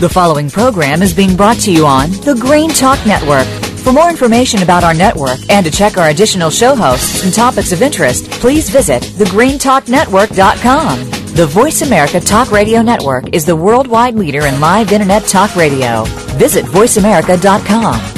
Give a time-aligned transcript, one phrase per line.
[0.00, 3.46] The following program is being brought to you on the Green Talk Network.
[3.78, 7.70] For more information about our network and to check our additional show hosts and topics
[7.72, 11.10] of interest, please visit thegreentalknetwork.com.
[11.34, 16.04] The Voice America Talk Radio Network is the worldwide leader in live Internet talk radio.
[16.38, 18.13] Visit voiceamerica.com.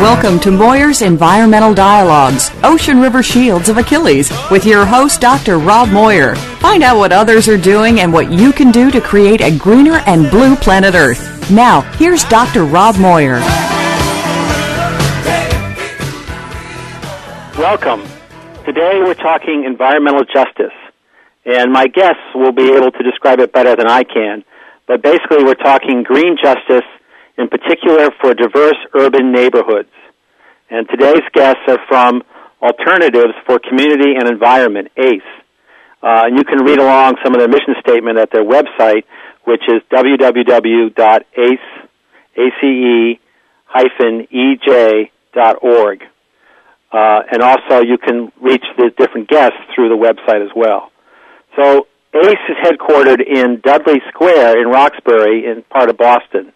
[0.00, 5.58] Welcome to Moyer's Environmental Dialogues, Ocean River Shields of Achilles, with your host, Dr.
[5.58, 6.34] Rob Moyer.
[6.60, 10.02] Find out what others are doing and what you can do to create a greener
[10.06, 11.50] and blue planet Earth.
[11.50, 12.64] Now, here's Dr.
[12.64, 13.38] Rob Moyer.
[17.56, 18.06] Welcome.
[18.66, 20.76] Today we're talking environmental justice,
[21.46, 24.44] and my guests will be able to describe it better than I can.
[24.86, 26.84] But basically, we're talking green justice
[27.38, 29.88] in particular for diverse urban neighborhoods.
[30.70, 32.22] And today's guests are from
[32.60, 35.22] Alternatives for Community and Environment, ACE.
[36.02, 39.04] Uh, and you can read along some of their mission statement at their website,
[39.44, 40.42] which is www.ace-ej.org.
[46.92, 50.90] Uh, and also you can reach the different guests through the website as well.
[51.56, 56.52] So ACE is headquartered in Dudley Square in Roxbury in part of Boston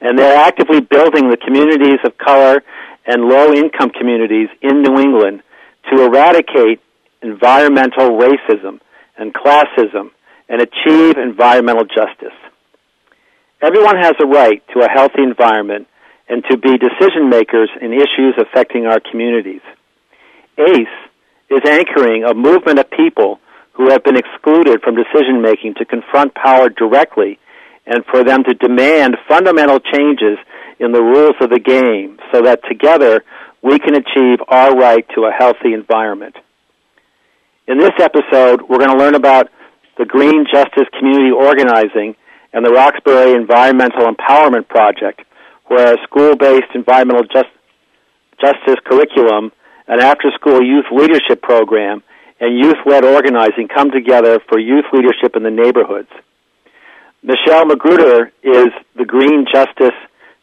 [0.00, 2.62] and they're actively building the communities of color
[3.06, 5.42] and low income communities in New England
[5.90, 6.80] to eradicate
[7.22, 8.80] environmental racism
[9.16, 10.10] and classism
[10.48, 12.36] and achieve environmental justice.
[13.62, 15.88] Everyone has a right to a healthy environment
[16.28, 19.62] and to be decision makers in issues affecting our communities.
[20.58, 20.88] ACE
[21.50, 23.40] is anchoring a movement of people
[23.72, 27.38] who have been excluded from decision making to confront power directly
[27.86, 30.38] and for them to demand fundamental changes
[30.78, 33.24] in the rules of the game so that together
[33.62, 36.36] we can achieve our right to a healthy environment.
[37.66, 39.48] In this episode, we're going to learn about
[39.98, 42.14] the Green Justice Community Organizing
[42.52, 45.22] and the Roxbury Environmental Empowerment Project,
[45.66, 47.48] where a school-based environmental just,
[48.40, 49.50] justice curriculum,
[49.88, 52.02] an after-school youth leadership program,
[52.38, 56.10] and youth-led organizing come together for youth leadership in the neighborhoods.
[57.22, 59.96] Michelle Magruder is the Green Justice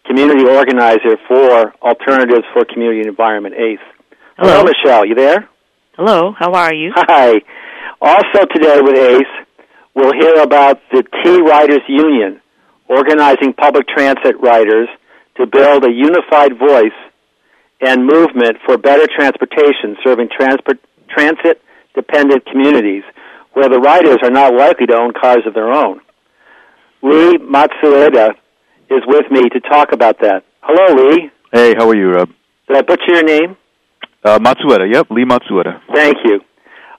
[0.05, 3.79] Community Organizer for Alternatives for Community and Environment, ACE.
[4.37, 4.51] Hello.
[4.51, 5.05] Hello, Michelle.
[5.05, 5.47] You there?
[5.95, 6.91] Hello, how are you?
[6.95, 7.35] Hi.
[8.01, 9.45] Also today with ACE,
[9.95, 12.41] we'll hear about the T Riders Union,
[12.89, 14.89] organizing public transit riders
[15.37, 16.97] to build a unified voice
[17.79, 20.79] and movement for better transportation, serving transport,
[21.09, 23.03] transit-dependent communities
[23.53, 26.01] where the riders are not likely to own cars of their own.
[27.03, 28.29] Lee Matsueda
[28.89, 30.45] is with me to talk about that.
[30.61, 31.29] Hello, Lee.
[31.51, 32.29] Hey, how are you, Rob?
[32.67, 33.57] Did I butcher your name?
[34.23, 35.81] Uh, Matsueda, yep, Lee Matsueda.
[35.93, 36.39] Thank you.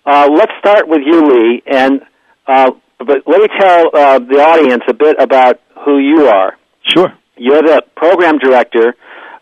[0.05, 2.03] Uh, let's start with you, Lee, and
[2.47, 6.59] uh, but let me tell uh, the audience a bit about who you are.
[6.83, 7.09] Sure.
[7.39, 8.95] You're the program director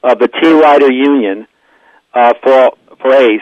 [0.04, 1.48] of the T Rider Union
[2.14, 3.40] uh, for for ACE,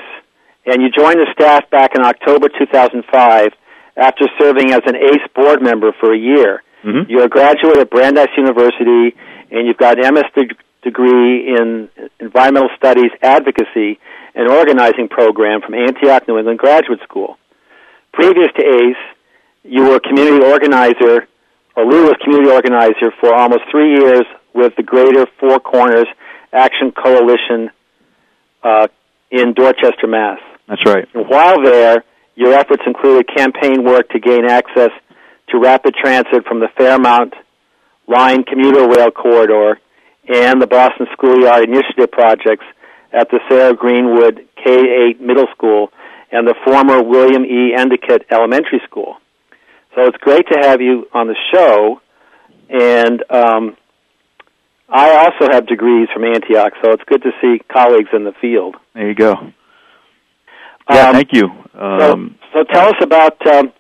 [0.65, 3.53] and you joined the staff back in October 2005
[3.99, 6.63] after serving as an ACE board member for a year.
[6.85, 7.11] Mm-hmm.
[7.11, 9.17] You're a graduate at Brandeis University,
[9.51, 13.99] and you've got an MS de- degree in environmental studies advocacy
[14.35, 17.37] and organizing program from Antioch New England Graduate School.
[18.13, 18.97] Previous to ACE,
[19.65, 21.29] you were a community organizer,
[21.77, 24.25] or Lou was community organizer for almost three years
[24.55, 26.07] with the Greater Four Corners
[26.53, 27.71] Action Coalition
[28.63, 28.89] uh,
[29.31, 30.41] in Dorchester, Mass.
[30.69, 31.07] That's right.
[31.15, 32.05] And while there,
[32.35, 34.91] your efforts included campaign work to gain access
[35.53, 37.35] to rapid transit from the Fairmount
[38.07, 39.79] Line commuter rail corridor
[40.29, 42.65] and the Boston Schoolyard Initiative projects
[43.13, 45.91] at the Sarah Greenwood K-8 Middle School
[46.33, 47.75] and the former William E.
[47.77, 49.17] Endicott Elementary School.
[49.95, 52.01] So it's great to have you on the show,
[52.69, 53.77] and um,
[54.89, 58.77] I also have degrees from Antioch, so it's good to see colleagues in the field.
[58.95, 59.35] There you go.
[60.89, 61.49] Yeah, Um, thank you.
[61.73, 61.81] So,
[62.13, 63.73] Um, so tell us about um,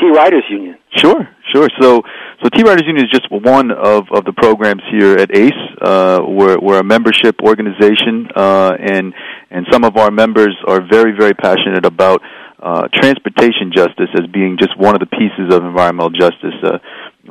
[0.00, 0.78] T Riders Union.
[0.96, 1.68] Sure, sure.
[1.80, 2.02] So,
[2.42, 5.52] so T Riders Union is just one of, of the programs here at ACE.
[5.80, 9.14] Uh, we're, we're a membership organization, uh, and
[9.50, 12.22] and some of our members are very, very passionate about
[12.62, 16.54] uh, transportation justice as being just one of the pieces of environmental justice.
[16.62, 16.78] Uh,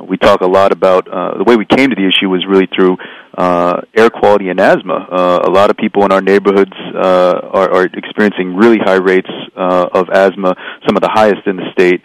[0.06, 2.68] we talk a lot about uh, the way we came to the issue was really
[2.74, 2.96] through
[3.36, 5.06] uh, air quality and asthma.
[5.10, 9.28] Uh, a lot of people in our neighborhoods uh, are, are experiencing really high rates
[9.56, 10.54] uh, of asthma,
[10.86, 12.00] some of the highest in the state.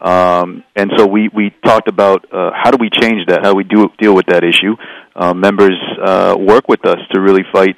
[0.00, 3.56] Um, and so we, we talked about uh, how do we change that, how do
[3.56, 4.74] we do, deal with that issue.
[5.14, 7.76] Uh, members uh, work with us to really fight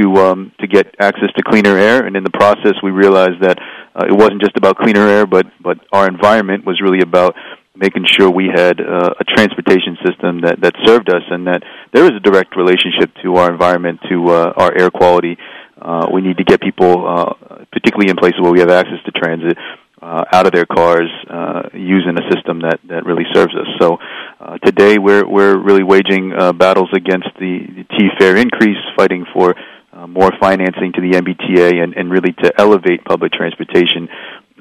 [0.00, 3.58] to um, to get access to cleaner air, and in the process, we realized that
[3.94, 7.34] uh, it wasn't just about cleaner air, but but our environment was really about
[7.74, 12.04] making sure we had uh, a transportation system that that served us, and that there
[12.04, 15.36] is a direct relationship to our environment, to uh, our air quality.
[15.80, 19.10] Uh, we need to get people, uh, particularly in places where we have access to
[19.10, 19.58] transit,
[20.02, 23.68] uh, out of their cars uh, using a system that, that really serves us.
[23.80, 23.98] So
[24.40, 29.24] uh, today we're we're really waging uh, battles against the, the T fare increase, fighting
[29.32, 29.54] for
[29.92, 34.08] uh, more financing to the MBTA, and, and really to elevate public transportation,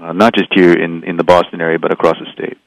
[0.01, 2.57] uh, not just here in in the Boston area, but across the state.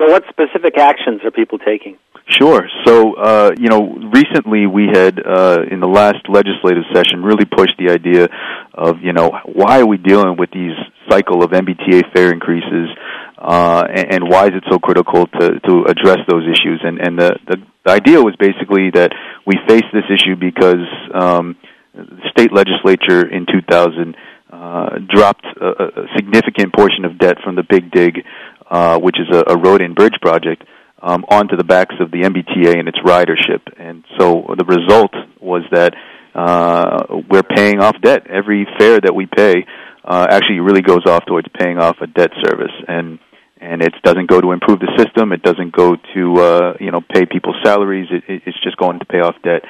[0.00, 1.98] So, what specific actions are people taking?
[2.26, 2.62] Sure.
[2.86, 7.76] So, uh, you know, recently we had, uh, in the last legislative session, really pushed
[7.78, 8.28] the idea
[8.72, 10.72] of, you know, why are we dealing with these
[11.10, 12.88] cycle of MBTA fare increases,
[13.36, 16.80] uh, and, and why is it so critical to, to address those issues?
[16.82, 19.12] And, and the, the, the idea was basically that
[19.44, 21.56] we face this issue because um,
[21.92, 24.16] the state legislature in 2000
[24.52, 28.24] uh, dropped a, a significant portion of debt from the Big Dig,
[28.70, 30.64] uh, which is a, a road and bridge project,
[31.02, 33.60] um, onto the backs of the MBTA and its ridership.
[33.78, 35.94] And so the result was that
[36.34, 38.26] uh, we're paying off debt.
[38.28, 39.66] Every fare that we pay
[40.04, 42.72] uh, actually really goes off towards paying off a debt service.
[42.86, 43.18] And
[43.60, 45.32] and it doesn't go to improve the system.
[45.32, 48.08] It doesn't go to uh, you know pay people's salaries.
[48.10, 49.62] It, it, it's just going to pay off debt,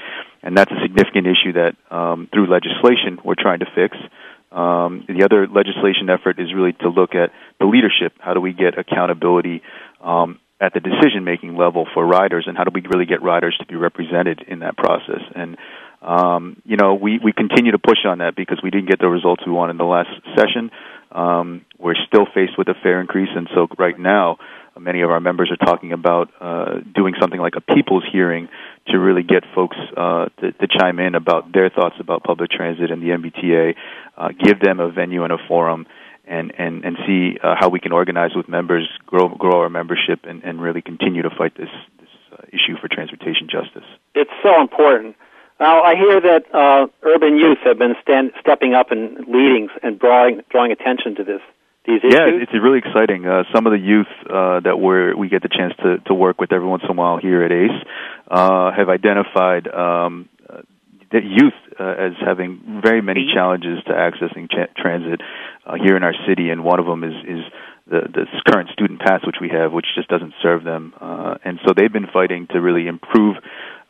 [0.43, 3.97] and that's a significant issue that um, through legislation we're trying to fix.
[4.53, 8.15] Um, the other legislation effort is really to look at the leadership.
[8.19, 9.63] How do we get accountability
[10.03, 13.57] um, at the decision making level for riders, and how do we really get riders
[13.61, 15.23] to be represented in that process?
[15.35, 15.57] And
[16.03, 19.09] um, you know, we we continue to push on that because we didn't get the
[19.09, 20.71] results we wanted in the last session.
[21.13, 24.39] Um, we're still faced with a fare increase, and so right now,
[24.79, 28.49] many of our members are talking about uh, doing something like a people's hearing
[28.89, 32.91] to really get folks uh, to, to chime in about their thoughts about public transit
[32.91, 33.75] and the MBTA,
[34.17, 35.87] uh, give them a venue and a forum
[36.27, 40.21] and and and see uh, how we can organize with members, grow grow our membership,
[40.25, 41.69] and and really continue to fight this
[41.99, 43.89] this uh, issue for transportation justice.
[44.15, 45.17] It's so important.
[45.61, 49.99] Now I hear that uh, urban youth have been stand, stepping up and leading and
[49.99, 51.41] drawing drawing attention to this.
[51.87, 52.13] These issues.
[52.13, 53.27] Yeah, it's really exciting.
[53.27, 56.39] Uh, some of the youth uh, that we're, we get the chance to, to work
[56.39, 57.71] with every once in a while here at ACE
[58.29, 60.29] uh, have identified um,
[61.11, 65.21] the youth uh, as having very many challenges to accessing tra- transit
[65.67, 67.45] uh, here in our city, and one of them is is
[67.87, 71.59] the the current student pass which we have, which just doesn't serve them, uh, and
[71.67, 73.37] so they've been fighting to really improve.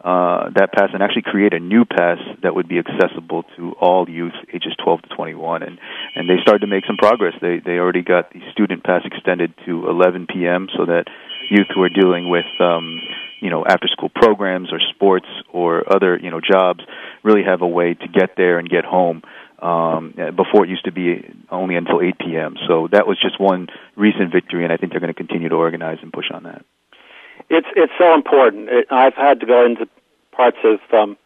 [0.03, 4.09] Uh, that pass and actually create a new pass that would be accessible to all
[4.09, 5.79] youth ages 12 to 21 and
[6.15, 9.53] and they started to make some progress they they already got the student pass extended
[9.67, 10.69] to 11 p.m.
[10.75, 11.05] so that
[11.51, 12.99] youth who are dealing with um
[13.41, 16.81] you know after school programs or sports or other you know jobs
[17.23, 19.21] really have a way to get there and get home
[19.61, 22.57] um, before it used to be only until 8 p.m.
[22.67, 25.57] So that was just one recent victory, and I think they're going to continue to
[25.57, 26.65] organize and push on that.
[27.51, 28.69] It's it's so important.
[28.69, 29.89] It, I've had to go into
[30.33, 31.17] parts of um,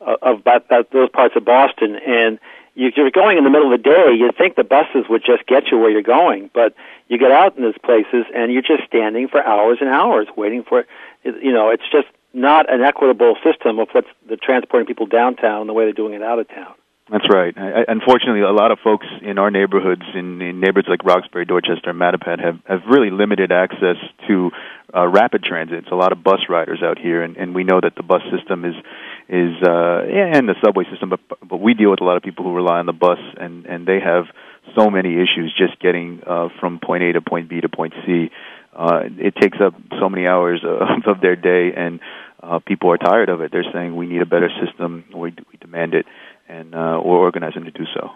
[0.00, 2.38] of that, that, those parts of Boston, and
[2.74, 4.14] you, you're going in the middle of the day.
[4.16, 6.74] You'd think the buses would just get you where you're going, but
[7.08, 10.62] you get out in those places, and you're just standing for hours and hours waiting
[10.62, 10.80] for.
[10.80, 10.86] It.
[11.42, 15.72] You know, it's just not an equitable system of what's the transporting people downtown the
[15.72, 16.74] way they're doing it out of town.
[17.10, 17.56] That's right.
[17.56, 21.90] I, unfortunately, a lot of folks in our neighborhoods, in, in neighborhoods like Roxbury, Dorchester,
[21.90, 23.96] and Mattapan, have have really limited access
[24.26, 24.50] to
[24.94, 25.78] uh, rapid transit.
[25.78, 28.20] It's a lot of bus riders out here, and, and we know that the bus
[28.30, 28.74] system is
[29.28, 32.44] is uh, and the subway system, but but we deal with a lot of people
[32.44, 34.24] who rely on the bus, and and they have
[34.76, 38.30] so many issues just getting uh, from point A to point B to point C.
[38.76, 42.00] Uh, it takes up so many hours of, of their day, and
[42.42, 43.50] uh, people are tired of it.
[43.50, 45.04] They're saying we need a better system.
[45.12, 46.06] We, we demand it,
[46.48, 48.10] and uh, we're organizing to do so.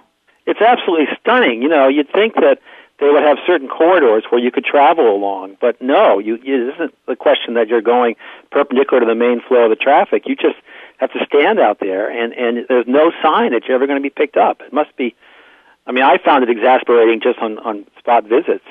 [0.47, 1.62] It's absolutely stunning.
[1.62, 2.59] You know, you'd think that
[2.99, 6.95] they would have certain corridors where you could travel along, but no, you, it isn't
[7.07, 8.17] the question that you're going
[8.51, 10.23] perpendicular to the main flow of the traffic.
[10.27, 10.57] You just
[10.99, 14.03] have to stand out there, and and there's no sign that you're ever going to
[14.03, 14.61] be picked up.
[14.61, 15.15] It must be.
[15.85, 18.65] I mean, I found it exasperating just on on spot visits.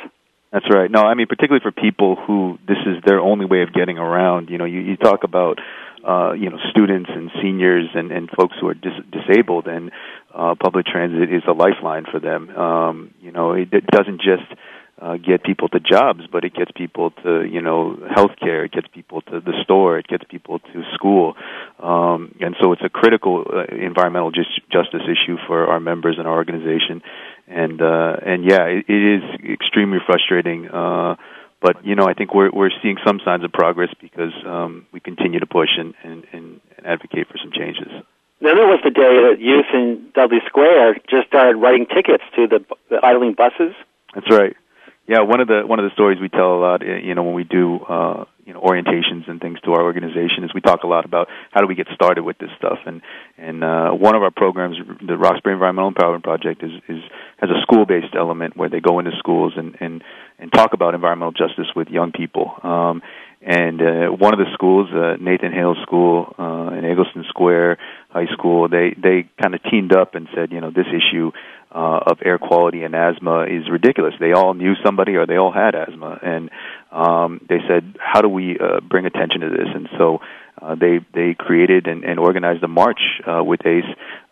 [0.52, 0.90] That's right.
[0.92, 4.50] No, I mean particularly for people who this is their only way of getting around.
[4.50, 5.60] You know, you, you talk about
[6.08, 9.92] uh, you know students and seniors and, and folks who are dis- disabled, and
[10.34, 12.50] uh, public transit is a lifeline for them.
[12.50, 14.48] Um, you know, it, it doesn't just
[15.02, 18.88] uh, get people to jobs, but it gets people to you know healthcare, it gets
[18.94, 21.34] people to the store, it gets people to school,
[21.82, 26.28] um, and so it's a critical uh, environmental just, justice issue for our members and
[26.28, 27.02] our organization,
[27.48, 30.70] and uh, and yeah, it, it is extremely frustrating.
[30.70, 31.16] Uh,
[31.62, 35.00] but you know, I think we're we're seeing some signs of progress because um, we
[35.00, 37.88] continue to push and, and, and advocate for some changes.
[38.42, 42.48] Then there was the day that youth in Dudley Square just started writing tickets to
[42.48, 43.76] the, the idling buses.
[44.16, 44.58] That's right.
[45.08, 47.34] Yeah, one of the one of the stories we tell a lot, you know, when
[47.34, 50.88] we do uh, you know orientations and things to our organization is we talk a
[50.88, 53.02] lot about how do we get started with this stuff, and
[53.38, 57.02] and uh, one of our programs, the Roxbury Environmental Empowerment Project, is is
[57.38, 60.04] has a school based element where they go into schools and and
[60.38, 62.54] and talk about environmental justice with young people.
[62.62, 63.02] Um,
[63.42, 67.80] and uh, one of the schools, uh, Nathan Hale School uh, in Egleston Square
[68.10, 71.32] High School, they they kind of teamed up and said, you know, this issue
[71.74, 74.14] uh, of air quality and asthma is ridiculous.
[74.20, 76.50] They all knew somebody or they all had asthma, and
[76.92, 79.68] um, they said, how do we uh, bring attention to this?
[79.74, 80.20] And so
[80.62, 83.84] uh, they they created and, and organized a march uh, with ACE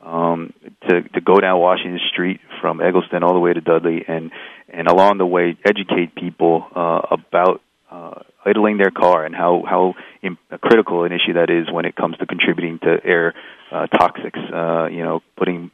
[0.05, 0.53] um,
[0.87, 4.31] to to go down Washington Street from Egleston all the way to Dudley, and
[4.67, 9.95] and along the way educate people uh, about uh, idling their car and how how
[10.21, 13.33] Im- critical an issue that is when it comes to contributing to air
[13.71, 14.39] uh, toxics.
[14.53, 15.71] Uh, you know, putting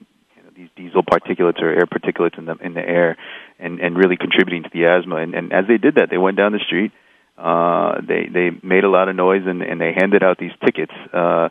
[0.56, 3.18] these diesel particulates or air particulates in the in the air,
[3.60, 5.18] and and really contributing to the asthma.
[5.18, 6.92] And, and as they did that, they went down the street.
[7.38, 10.94] Uh, they they made a lot of noise and, and they handed out these tickets
[11.14, 11.50] uh,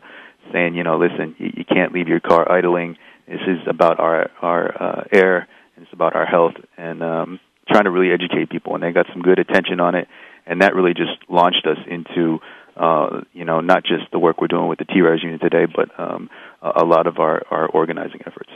[0.51, 2.97] saying, you know, listen, you, you can't leave your car idling.
[3.27, 5.47] This is about our our uh, air.
[5.77, 8.73] It's about our health and um, trying to really educate people.
[8.73, 10.07] And they got some good attention on it,
[10.47, 12.39] and that really just launched us into
[12.75, 15.89] uh, you know not just the work we're doing with the T-Riders Union today, but
[15.99, 16.29] um,
[16.61, 18.49] a lot of our our organizing efforts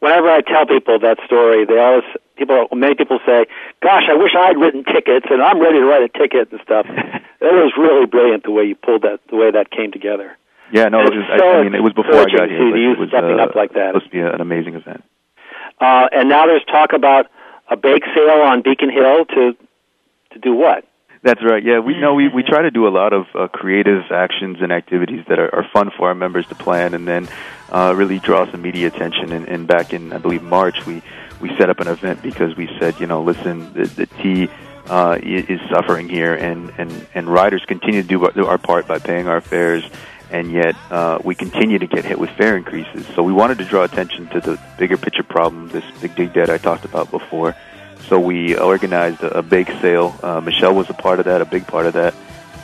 [0.00, 2.04] whenever I tell people that story, they always
[2.36, 3.46] people many people say,
[3.82, 6.86] "Gosh, I wish I'd written tickets, and I'm ready to write a ticket and stuff."
[7.40, 10.36] it was really brilliant the way you pulled that, the way that came together.
[10.72, 12.70] Yeah, no, it was, so I, I mean, it was before I got here.
[12.70, 13.94] To use it was stepping uh, up like that.
[13.94, 15.02] Supposed to be an amazing event.
[15.80, 17.26] Uh, and now there's talk about
[17.68, 19.56] a bake sale on Beacon Hill to
[20.32, 20.84] to do what?
[21.22, 21.62] That's right.
[21.62, 24.72] Yeah, we know we we try to do a lot of uh, creative actions and
[24.72, 27.28] activities that are, are fun for our members to plan, and then
[27.68, 29.30] uh, really draw some media attention.
[29.32, 31.02] And, and back in I believe March, we
[31.38, 34.48] we set up an event because we said, you know, listen, the, the T
[34.88, 39.28] uh, is suffering here, and and and riders continue to do our part by paying
[39.28, 39.84] our fares,
[40.30, 43.06] and yet uh, we continue to get hit with fare increases.
[43.14, 46.48] So we wanted to draw attention to the bigger picture problem, this big dig debt
[46.48, 47.54] I talked about before
[48.10, 50.18] so we organized a, a bake sale.
[50.22, 52.12] Uh, Michelle was a part of that, a big part of that,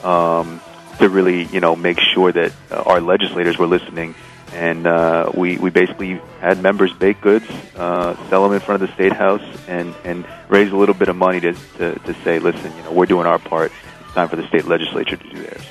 [0.05, 0.61] um,
[0.99, 4.15] to really, you know, make sure that uh, our legislators were listening.
[4.53, 8.89] And uh, we we basically had members bake goods, uh, sell them in front of
[8.89, 12.39] the state house, and and raise a little bit of money to, to to say,
[12.39, 13.73] listen, you know, we're doing our part.
[14.01, 15.65] It's time for the state legislature to do theirs.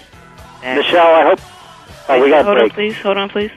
[0.62, 1.39] Michelle, I hope.
[2.08, 2.72] Oh, we got hold break.
[2.72, 2.96] on, please.
[2.98, 3.51] Hold on, please.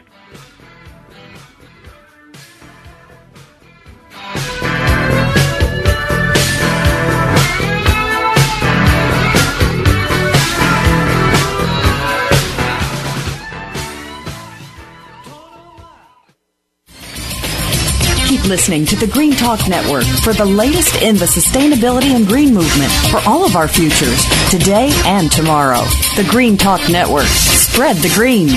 [18.48, 22.90] Listening to the Green Talk Network for the latest in the sustainability and green movement
[23.10, 25.82] for all of our futures, today and tomorrow.
[26.16, 27.26] The Green Talk Network.
[27.26, 28.48] Spread the green.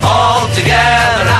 [0.00, 1.39] All together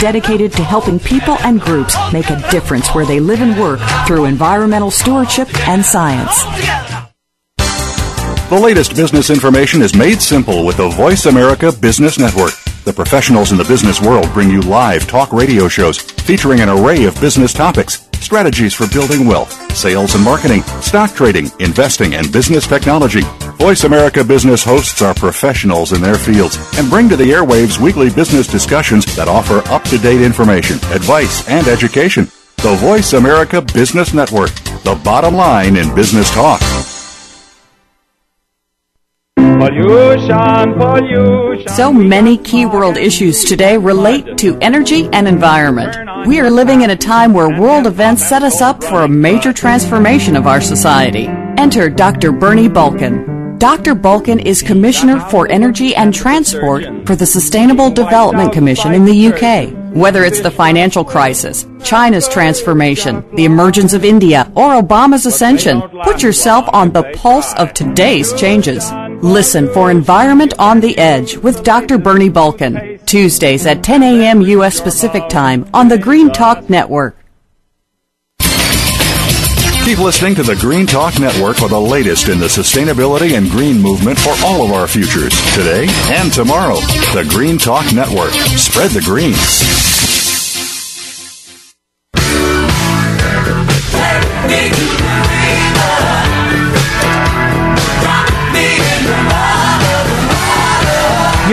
[0.00, 4.24] dedicated to helping people and groups make a difference where they live and work through
[4.24, 6.42] environmental stewardship and science.
[8.48, 12.54] The latest business information is made simple with the Voice America Business Network.
[12.84, 17.04] The professionals in the business world bring you live talk radio shows featuring an array
[17.04, 22.66] of business topics strategies for building wealth, sales and marketing, stock trading, investing, and business
[22.66, 23.20] technology.
[23.58, 28.10] Voice America Business hosts are professionals in their fields and bring to the airwaves weekly
[28.10, 32.24] business discussions that offer up to date information, advice, and education.
[32.56, 34.52] The Voice America Business Network,
[34.84, 36.60] the bottom line in business talk.
[39.64, 41.68] Pollution, pollution.
[41.68, 45.96] So many key world issues today relate to energy and environment.
[46.26, 49.54] We are living in a time where world events set us up for a major
[49.54, 51.28] transformation of our society.
[51.56, 52.30] Enter Dr.
[52.30, 53.56] Bernie Bulkin.
[53.56, 53.94] Dr.
[53.94, 59.72] Bulkin is Commissioner for Energy and Transport for the Sustainable Development Commission in the UK.
[59.94, 66.22] Whether it's the financial crisis, China's transformation, the emergence of India, or Obama's ascension, put
[66.22, 68.90] yourself on the pulse of today's changes.
[69.24, 71.96] Listen for Environment on the Edge with Dr.
[71.96, 73.00] Bernie Bulkin.
[73.06, 74.42] Tuesdays at 10 a.m.
[74.42, 74.82] U.S.
[74.82, 77.16] Pacific Time on the Green Talk Network.
[78.38, 83.80] Keep listening to the Green Talk Network for the latest in the sustainability and green
[83.80, 86.76] movement for all of our futures, today and tomorrow.
[87.14, 88.32] The Green Talk Network.
[88.58, 89.32] Spread the green.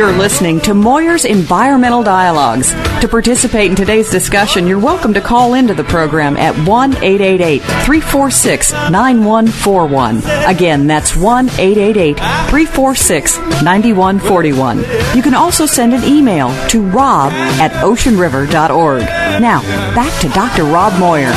[0.01, 2.71] You're listening to Moyer's Environmental Dialogues.
[3.01, 7.61] To participate in today's discussion, you're welcome to call into the program at 1 888
[7.61, 10.23] 346 9141.
[10.47, 14.79] Again, that's 1 888 346 9141.
[15.15, 17.31] You can also send an email to rob
[17.61, 19.01] at oceanriver.org.
[19.39, 19.61] Now,
[19.93, 20.63] back to Dr.
[20.63, 21.31] Rob Moyer.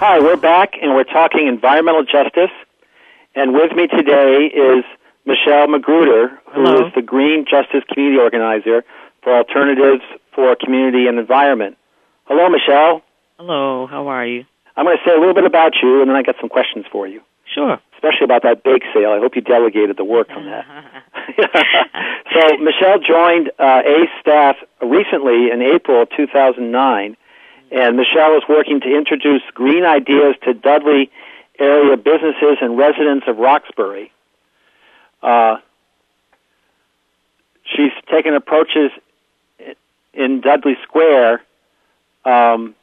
[0.00, 2.50] Hi, we're back and we're talking environmental justice.
[3.34, 4.84] And with me today is
[5.26, 6.86] Michelle Magruder, who Hello.
[6.86, 8.82] is the Green Justice Community Organizer
[9.22, 10.02] for Alternatives
[10.34, 11.76] for Community and Environment.
[12.24, 13.02] Hello, Michelle.
[13.38, 14.44] Hello, how are you?
[14.76, 16.86] I'm going to say a little bit about you, and then I got some questions
[16.90, 17.78] for you, Sure.
[17.94, 19.10] especially about that bake sale.
[19.12, 20.64] I hope you delegated the work on that.
[22.32, 27.16] so, Michelle joined uh, ACE staff recently in April of 2009,
[27.70, 31.10] and Michelle is working to introduce green ideas to Dudley
[31.58, 34.10] area businesses and residents of Roxbury.
[35.22, 35.58] Uh,
[37.64, 38.90] she's taken approaches
[40.12, 41.42] in Dudley Square
[42.24, 42.74] um,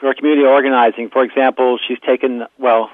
[0.00, 1.10] for community organizing.
[1.10, 2.90] For example, she's taken, well,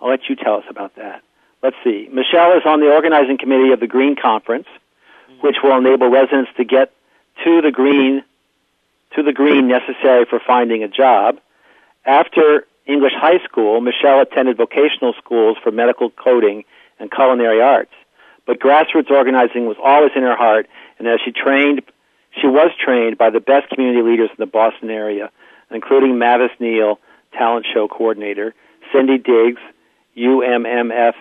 [0.00, 1.22] I'll let you tell us about that.
[1.62, 2.08] Let's see.
[2.12, 4.66] Michelle is on the organizing committee of the Green Conference,
[5.40, 6.92] which will enable residents to get
[7.44, 8.22] to the green
[9.14, 11.38] to the green necessary for finding a job.
[12.04, 16.64] After English high school, Michelle attended vocational schools for medical coding
[16.98, 17.92] and culinary arts.
[18.46, 20.66] But grassroots organizing was always in her heart,
[20.98, 21.82] and as she trained,
[22.40, 25.30] she was trained by the best community leaders in the Boston area,
[25.70, 26.98] including Mavis Neal,
[27.32, 28.54] talent show coordinator,
[28.92, 29.60] Cindy Diggs,
[30.16, 31.14] UMMF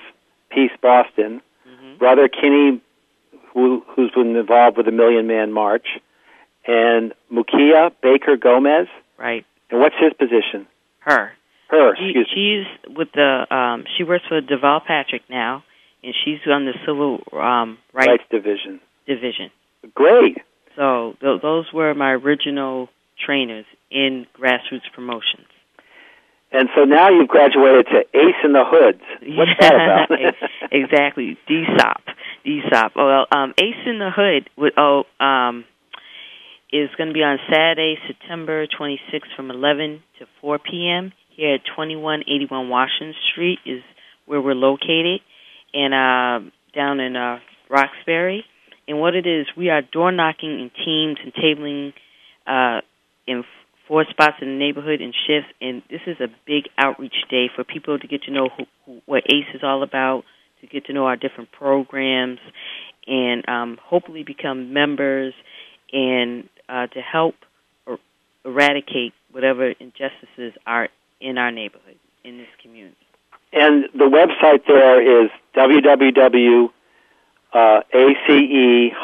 [0.50, 1.98] Peace Boston, mm-hmm.
[1.98, 2.82] Brother Kinney,
[3.54, 6.00] who, who's been involved with the Million Man March,
[6.68, 8.88] and Mukia Baker Gomez.
[9.18, 9.46] Right.
[9.70, 10.68] And what's his position?
[11.00, 11.32] Her.
[11.70, 12.66] Her, She, excuse me.
[12.86, 15.64] she's with the um she works for Deval Patrick now
[16.04, 18.82] and she's on the civil um rights Rights Division.
[19.08, 19.52] division.
[19.96, 20.38] Great.
[20.76, 22.90] So th- those were my original
[23.26, 25.48] trainers in grassroots promotions.
[26.54, 29.02] And so now you've graduated to Ace in the Hoods.
[29.24, 29.74] What's that
[30.10, 30.36] about?
[30.72, 31.38] exactly.
[31.50, 32.02] DSOP.
[32.46, 32.92] DSOP.
[32.96, 35.64] Well, um, Ace in the Hood would, oh, um,
[36.72, 41.12] is going to be on Saturday, September 26th from 11 to 4 p.m.
[41.36, 43.82] here at 2181 Washington Street is
[44.26, 45.20] where we're located,
[45.74, 48.46] and uh, down in uh, Roxbury.
[48.88, 51.94] And what it is, we are door knocking in teams and tabling
[52.48, 52.82] uh,
[53.28, 53.44] in
[53.88, 55.52] four spots in the neighborhood in shifts.
[55.60, 59.02] And this is a big outreach day for people to get to know who, who,
[59.06, 60.24] what ACE is all about,
[60.62, 62.40] to get to know our different programs,
[63.08, 65.34] and um, hopefully become members
[65.92, 67.36] and uh, to help
[67.88, 68.00] er-
[68.46, 70.88] eradicate whatever injustices are
[71.20, 72.96] in our neighborhood, in this community.
[73.54, 76.70] and the website there is www.
[77.54, 79.02] Uh, ace-ej.org.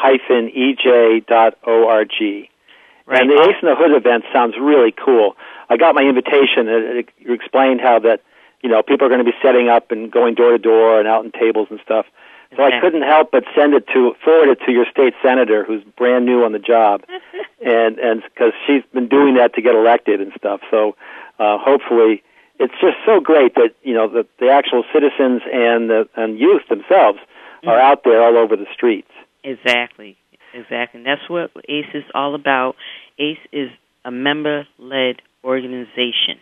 [3.06, 3.20] Right.
[3.22, 5.36] And the Ace in the Hood event sounds really cool.
[5.70, 6.68] I got my invitation.
[6.68, 8.20] and it- You explained how that,
[8.62, 11.06] you know, people are going to be setting up and going door to door and
[11.08, 12.06] out in tables and stuff.
[12.56, 15.82] So I couldn't help but send it to forward it to your state senator, who's
[15.96, 17.02] brand new on the job,
[17.64, 20.60] and and because she's been doing that to get elected and stuff.
[20.70, 20.96] So
[21.38, 22.22] uh, hopefully,
[22.58, 26.62] it's just so great that you know the the actual citizens and the and youth
[26.68, 27.18] themselves
[27.66, 29.10] are out there all over the streets.
[29.44, 30.16] Exactly.
[30.54, 31.00] exactly.
[31.00, 32.76] And that's what ACE is all about.
[33.18, 33.70] ACE is
[34.04, 36.38] a member-led organization,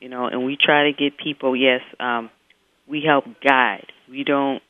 [0.00, 1.56] you know, and we try to get people.
[1.56, 2.30] Yes, um,
[2.86, 3.86] we help guide.
[4.08, 4.62] We don't,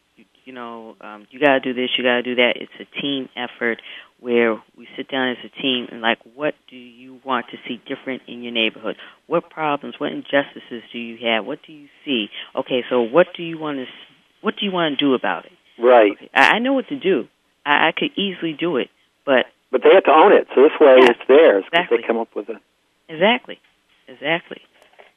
[0.49, 2.55] you know, um, you got to do this, you got to do that.
[2.57, 3.83] It's a team effort
[4.19, 7.79] where we sit down as a team and like, what do you want to see
[7.87, 8.97] different in your neighborhood?
[9.27, 11.45] What problems, what injustices do you have?
[11.45, 12.29] What do you see?
[12.57, 13.85] Okay, so what do you want to,
[14.41, 15.53] what do you want to do about it?
[15.79, 16.13] Right.
[16.13, 17.29] Okay, I, I know what to do.
[17.67, 18.89] I, I could easily do it,
[19.27, 20.49] but But they have to own it.
[20.55, 21.99] So this way Yeah, it's theirs exactly.
[21.99, 22.57] they come up with it.
[23.07, 23.61] exactly,
[24.09, 24.63] exactly,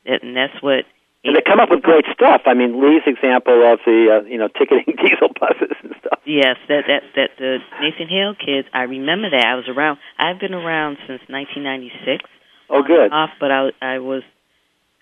[0.05, 0.83] and that's what.
[1.23, 2.41] And they come up with great stuff.
[2.47, 6.19] I mean, Lee's example of the uh, you know ticketing diesel buses and stuff.
[6.25, 8.67] Yes, that that that the Nathan Hale kids.
[8.73, 9.45] I remember that.
[9.45, 9.99] I was around.
[10.17, 12.25] I've been around since 1996.
[12.69, 13.11] Oh, good.
[13.11, 14.23] Off, but I I was,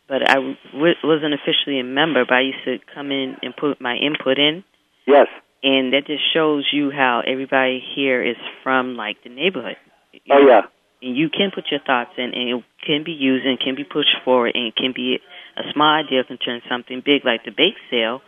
[0.10, 0.58] but I w-
[1.04, 2.26] wasn't officially a member.
[2.28, 4.66] But I used to come in and put my input in,
[5.08, 5.28] Yes.
[5.64, 9.78] and that just shows you how everybody here is from like the neighborhood.
[10.12, 10.48] You Oh know?
[10.50, 10.62] yeah.
[11.02, 13.86] and you can put your thoughts in, and it can be used and can be
[13.86, 15.20] pushed forward, and it can be
[15.60, 18.22] a small idea can turn something big, like the bake sale,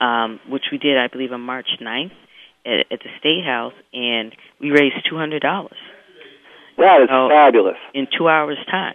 [0.00, 2.12] um, which we did, I believe, on March 9th
[2.64, 5.76] at, at the State House, and we raised two hundred dollars
[6.78, 7.28] That is Oh.
[7.28, 7.76] fabulous.
[7.94, 8.94] in two hours' time.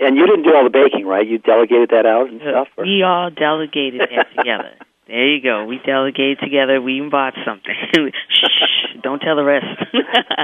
[0.00, 1.26] And you didn't do all the baking, right?
[1.26, 2.68] You delegated that out and stuff.
[2.76, 2.84] Or?
[2.84, 4.72] We all delegated that together.
[5.06, 5.64] There you go.
[5.66, 6.80] We delegated together.
[6.80, 7.74] We even bought something.
[8.30, 8.96] Shh!
[9.02, 9.66] Don't tell the rest.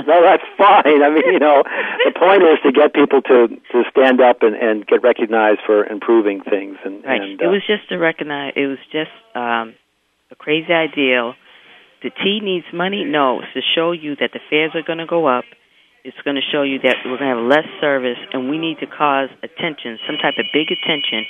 [0.06, 1.02] no, that's fine.
[1.02, 1.62] I mean, you know,
[2.04, 5.86] the point is to get people to to stand up and and get recognized for
[5.86, 6.76] improving things.
[6.84, 7.22] And, Right.
[7.22, 8.52] and it uh, was just to recognize.
[8.54, 9.74] It was just um,
[10.30, 11.34] a crazy ideal.
[12.02, 13.04] The T needs money.
[13.04, 15.44] No, it's to show you that the fares are going to go up.
[16.04, 18.78] It's going to show you that we're going to have less service, and we need
[18.80, 21.24] to cause attention, some type of big attention.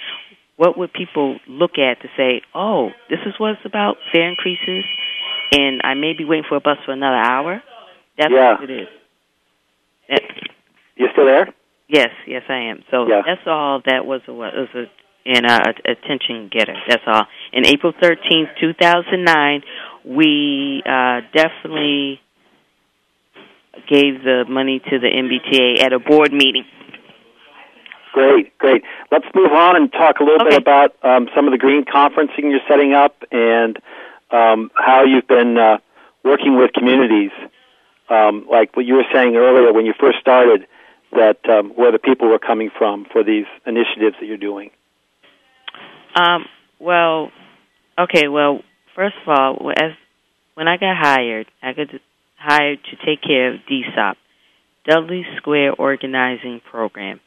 [0.61, 4.85] What would people look at to say, "Oh, this is what it's about: fare increases,"
[5.53, 7.63] and I may be waiting for a bus for another hour.
[8.19, 8.61] That's Yeah.
[8.61, 8.89] what it is.
[10.11, 10.23] That,
[10.97, 11.49] you still there?
[11.89, 12.85] Yes, yes, I am.
[12.91, 13.23] So Yeah.
[13.25, 13.81] that's all.
[13.87, 14.87] That was a was a
[15.25, 16.77] and uh, a attention getter.
[16.87, 17.27] That's all.
[17.55, 19.63] In April thirteenth, two thousand nine,
[20.05, 22.21] we uh, definitely
[23.89, 26.67] gave the money to the MBTA at a board meeting.
[28.13, 28.83] Great, great.
[29.13, 30.57] Let's move on and talk a little Okay.
[30.57, 33.79] bit about um, some of the green conferencing you're setting up and
[34.31, 35.79] um, how you've been uh,
[36.25, 37.31] working with communities.
[38.09, 40.67] Um, like what you were saying earlier when you first started,
[41.13, 44.71] that um, where the people were coming from for these initiatives that you're doing.
[46.17, 46.47] Um,
[46.81, 47.31] well,
[47.99, 48.27] okay.
[48.27, 48.63] Well,
[48.97, 49.93] first of all, as
[50.55, 51.87] when I got hired, I got
[52.37, 54.17] hired to take care of DSOP,
[54.89, 57.21] Dudley Square Organizing Program,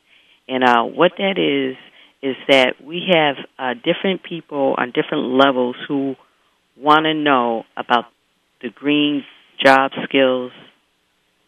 [0.48, 1.78] and uh, what that is
[2.22, 6.16] is that we have uh, different people on different levels who
[6.78, 8.06] want to know about
[8.62, 9.24] the green
[9.64, 10.52] job skills,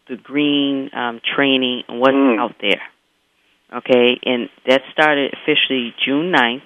[0.09, 2.39] the green um, training, and what's Mm.
[2.39, 2.81] out there.
[3.73, 6.61] Okay, and that started officially June 9th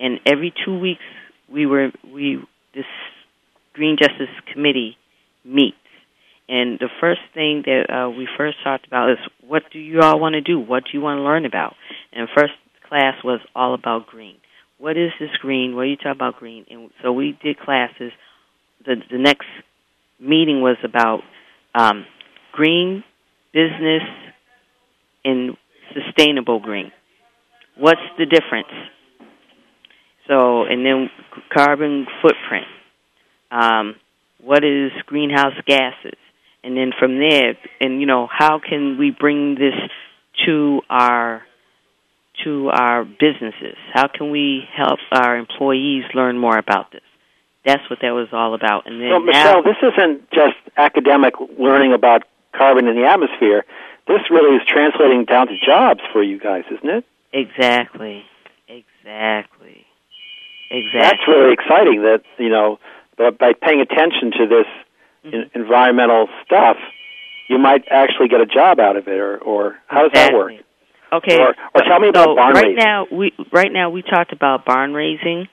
[0.00, 1.04] and every two weeks
[1.48, 2.42] we were we
[2.74, 2.86] this
[3.74, 4.96] Green Justice Committee
[5.44, 5.76] meets,
[6.50, 10.18] and the first thing that uh, we first talked about is what do you all
[10.18, 10.58] want to do?
[10.58, 11.74] What do you want to learn about?
[12.12, 12.54] And first
[12.88, 14.34] class was all about green.
[14.76, 15.76] What is this green?
[15.76, 16.66] What are you talking about green?
[16.68, 18.10] And so we did classes.
[18.84, 19.46] The the next
[20.18, 21.20] meeting was about
[21.72, 22.04] um,
[22.50, 23.04] green
[23.52, 24.02] business
[25.24, 25.56] and
[25.94, 26.90] sustainable green.
[27.78, 28.72] What's the difference?
[30.26, 31.10] So, and then
[31.52, 32.66] carbon footprint.
[33.52, 33.94] Um,
[34.42, 36.18] what is greenhouse gases?
[36.62, 39.74] And then from there, and you know, how can we bring this
[40.46, 41.42] to our
[42.44, 43.76] to our businesses?
[43.92, 47.02] How can we help our employees learn more about this?
[47.64, 48.86] That's what that was all about.
[48.86, 53.64] And then So, now, Michelle, this isn't just academic learning about carbon in the atmosphere.
[54.06, 57.04] This really is translating down to jobs for you guys, isn't it?
[57.32, 58.24] exactly,
[58.66, 59.86] exactly,
[60.70, 61.00] exactly.
[61.00, 62.02] That's really exciting.
[62.02, 62.78] That you know,
[63.16, 64.66] by paying attention to this
[65.24, 65.60] Mm-hmm.
[65.60, 66.76] environmental stuff,
[67.48, 69.18] you might actually get a job out of it.
[69.20, 70.52] Or, or how does that work?
[71.12, 71.38] Okay.
[71.38, 72.76] Or, or tell me about so barn right raising.
[72.76, 75.48] now we right now we talked about barn raising,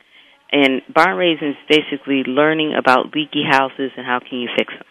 [0.52, 4.86] and barn raising is basically learning about leaky houses and how can you fix them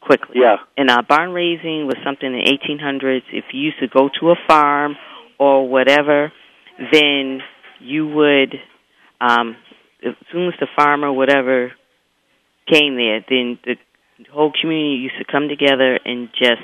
[0.00, 0.36] quickly.
[0.36, 0.56] Yeah.
[0.76, 3.22] And uh, barn raising was something in the 1800s.
[3.32, 4.96] If you used to go to a farm
[5.38, 6.32] or whatever,
[6.92, 7.40] then
[7.80, 8.54] you would,
[9.20, 9.56] um,
[10.04, 11.72] as soon as the farmer whatever
[12.70, 13.76] came there, then the
[14.32, 16.62] whole community used to come together and just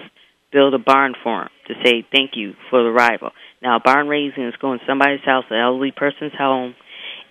[0.52, 3.30] build a barn for him to say thank you for the arrival.
[3.62, 6.74] Now, barn raising is going to somebody's house, an elderly person's home,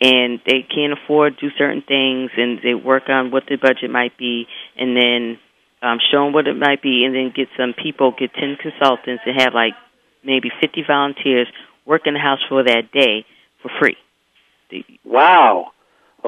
[0.01, 3.91] and they can't afford to do certain things, and they work on what the budget
[3.91, 4.45] might be,
[4.77, 5.39] and then
[5.81, 9.23] um, show them what it might be, and then get some people, get 10 consultants,
[9.25, 9.73] and have like
[10.23, 11.47] maybe 50 volunteers
[11.85, 13.25] work in the house for that day
[13.61, 13.97] for free.
[15.03, 15.71] Wow.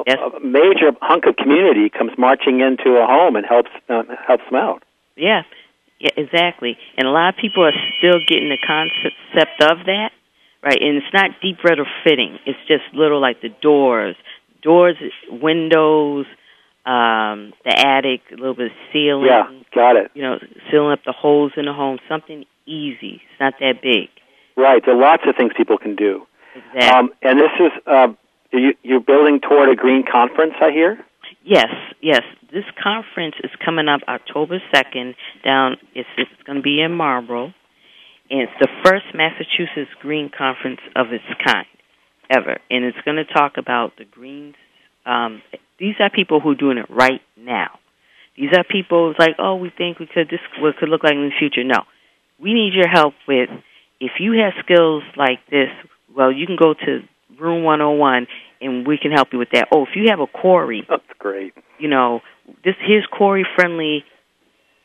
[0.07, 0.17] Yes.
[0.19, 4.55] A, major hunk of community comes marching into a home and helps uh, helps them
[4.55, 4.83] out.
[5.15, 5.43] Yeah,
[5.99, 6.77] yeah, exactly.
[6.97, 10.11] And a lot of people are still getting the concept of that,
[10.63, 10.81] right?
[10.81, 12.39] And it's not deep retrofitting.
[12.45, 14.15] It's just little like the doors,
[14.63, 14.95] doors,
[15.29, 16.25] windows,
[16.85, 19.27] um, the attic, a little bit of ceiling.
[19.27, 20.11] Yeah, got it.
[20.15, 20.39] You know,
[20.71, 21.99] sealing up the holes in the home.
[22.09, 23.21] Something easy.
[23.21, 24.09] It's not that big.
[24.57, 24.83] Right.
[24.83, 26.25] There are lots of things people can do.
[26.55, 26.81] Exactly.
[26.81, 28.07] Um, and this is uh,
[28.59, 30.97] you, you're building toward a green conference, I hear.
[31.43, 31.69] Yes,
[32.01, 32.21] yes.
[32.51, 35.15] This conference is coming up October second.
[35.43, 37.53] Down, it's it's going to be in Marlboro,
[38.29, 41.65] and it's the first Massachusetts Green Conference of its kind
[42.29, 42.59] ever.
[42.69, 44.55] And it's going to talk about the greens.
[45.05, 45.41] Um,
[45.79, 47.79] these are people who are doing it right now.
[48.37, 51.13] These are people who's like, oh, we think we could this what could look like
[51.13, 51.63] in the future.
[51.63, 51.83] No,
[52.39, 53.49] we need your help with.
[53.99, 55.69] If you have skills like this,
[56.15, 57.01] well, you can go to
[57.41, 58.27] Room 101
[58.61, 59.67] and we can help you with that.
[59.73, 61.53] Oh, if you have a quarry, That's great.
[61.79, 62.21] you know,
[62.63, 64.03] this here's quarry friendly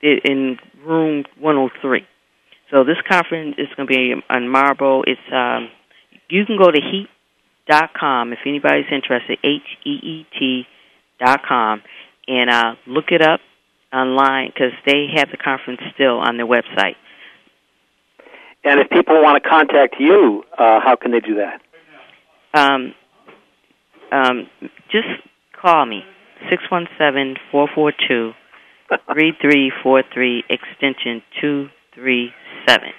[0.03, 2.07] in room 103.
[2.71, 5.03] So this conference is going to be on Marlboro.
[5.03, 5.69] It's um,
[6.29, 9.39] you can go to heet.com if anybody's interested.
[9.45, 10.67] H e e t
[11.21, 11.83] dot com
[12.29, 13.41] and uh, look it up
[13.93, 16.97] online because they have the conference still on their website.
[18.65, 21.61] And if people want to contact you, uh, how can they do that?
[22.57, 22.95] Um,
[24.13, 24.47] um,
[24.91, 25.09] just
[25.61, 26.03] call me
[26.51, 28.33] six one seven four four two
[29.13, 32.31] three three four three extension two three
[32.67, 32.91] seven.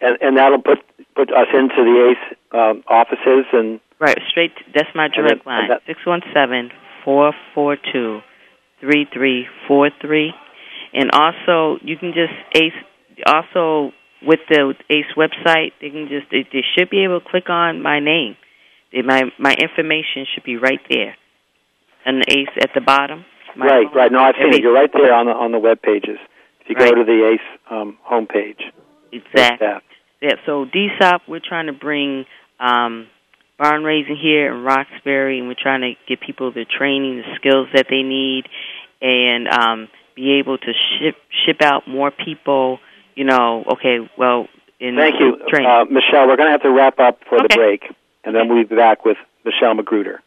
[0.00, 0.78] And, and that'll put
[1.14, 4.50] put us into the ACE um, offices and Right, straight.
[4.74, 5.68] That's my direct line.
[5.86, 6.70] Six one seven
[7.04, 8.18] four four two
[8.80, 10.32] three three four three,
[10.92, 12.72] and also you can just ace.
[13.24, 13.92] Also
[14.26, 17.82] with the ACE website, they can just they, they should be able to click on
[17.82, 18.36] my name.
[18.92, 21.16] They, my my information should be right there,
[22.04, 23.24] and the ACE at the bottom.
[23.56, 24.10] Right, right.
[24.10, 24.62] No, I've seen it.
[24.62, 26.18] You're right there on the on the web pages.
[26.60, 28.62] If you go to the ACE um, homepage,
[29.12, 29.68] Exactly.
[30.20, 32.24] Yeah, so DSOP, we're trying to bring
[32.60, 33.08] um,
[33.58, 37.68] barn raising here in Roxbury, and we're trying to get people the training, the skills
[37.74, 38.44] that they need,
[39.00, 42.78] and um, be able to ship ship out more people.
[43.14, 44.48] You know, okay, well,
[44.80, 45.70] in Thank you, training.
[45.70, 46.26] uh, Michelle.
[46.26, 47.84] We're going to have to wrap up for the break,
[48.24, 50.22] and then we'll be back with Michelle Magruder.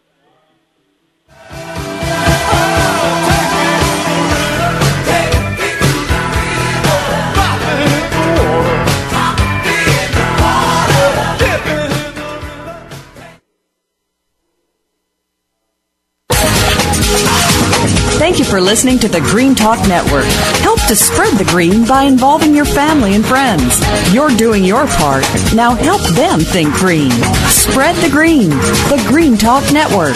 [18.55, 20.23] For listening to the Green Talk Network.
[20.61, 23.81] Help to spread the green by involving your family and friends.
[24.13, 25.25] You're doing your part.
[25.53, 27.11] Now help them think green.
[27.49, 28.51] Spread the green.
[28.51, 30.15] The Green Talk Network.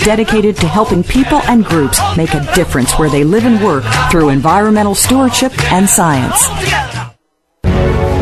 [0.00, 4.30] dedicated to helping people and groups make a difference where they live and work through
[4.30, 6.95] environmental stewardship and science.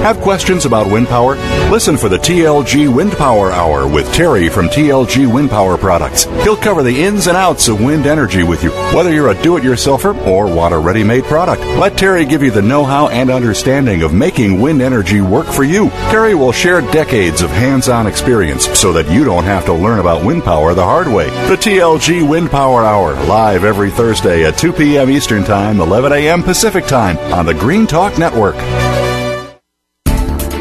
[0.04, 1.34] Have questions about wind power?
[1.70, 6.24] Listen for the TLG Wind Power Hour with Terry from TLG Wind Power Products.
[6.42, 9.56] He'll cover the ins and outs of wind energy with you, whether you're a do
[9.56, 11.62] it yourselfer or want a ready made product.
[11.62, 15.64] Let Terry give you the know how and understanding of making wind energy work for
[15.64, 15.88] you.
[16.10, 20.00] Terry will share decades of hands on experience so that you don't have to learn
[20.00, 21.30] about wind power the hard way.
[21.48, 25.08] The TLG Wind Power Hour, live every Thursday at 2 p.m.
[25.08, 26.42] Eastern Time, 11 a.m.
[26.42, 28.56] Pacific Time on the Green Talk Network.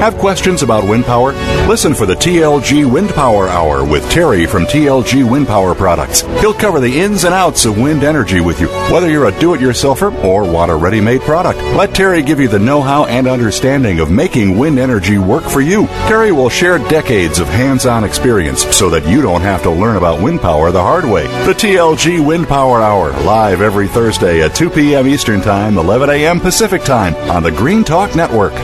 [0.00, 1.32] Have questions about wind power?
[1.68, 6.22] Listen for the TLG Wind Power Hour with Terry from TLG Wind Power Products.
[6.40, 9.52] He'll cover the ins and outs of wind energy with you, whether you're a do
[9.52, 11.58] it yourselfer or want a ready made product.
[11.76, 15.60] Let Terry give you the know how and understanding of making wind energy work for
[15.60, 15.86] you.
[16.08, 19.96] Terry will share decades of hands on experience so that you don't have to learn
[19.96, 21.26] about wind power the hard way.
[21.44, 25.06] The TLG Wind Power Hour, live every Thursday at 2 p.m.
[25.06, 26.40] Eastern Time, 11 a.m.
[26.40, 28.54] Pacific Time on the Green Talk Network.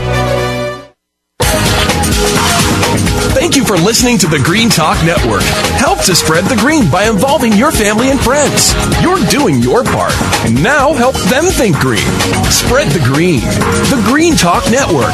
[3.67, 5.41] For listening to the Green Talk Network.
[5.75, 8.73] Help to spread the green by involving your family and friends.
[9.01, 10.13] You're doing your part.
[10.45, 12.07] And now help them think green.
[12.49, 13.41] Spread the green.
[13.91, 15.13] The Green Talk Network.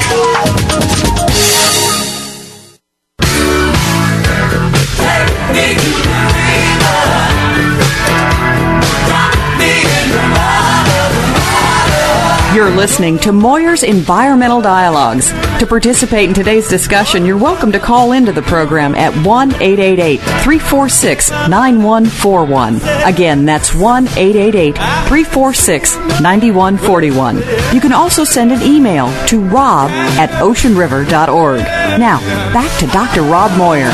[12.54, 15.32] You're listening to Moyer's Environmental Dialogues.
[15.58, 20.18] To participate in today's discussion, you're welcome to call into the program at 1 888
[20.20, 22.76] 346 9141.
[23.12, 27.38] Again, that's 1 888 346 9141.
[27.74, 29.90] You can also send an email to rob
[30.20, 31.60] at oceanriver.org.
[31.60, 32.20] Now,
[32.54, 33.24] back to Dr.
[33.24, 33.90] Rob Moyer.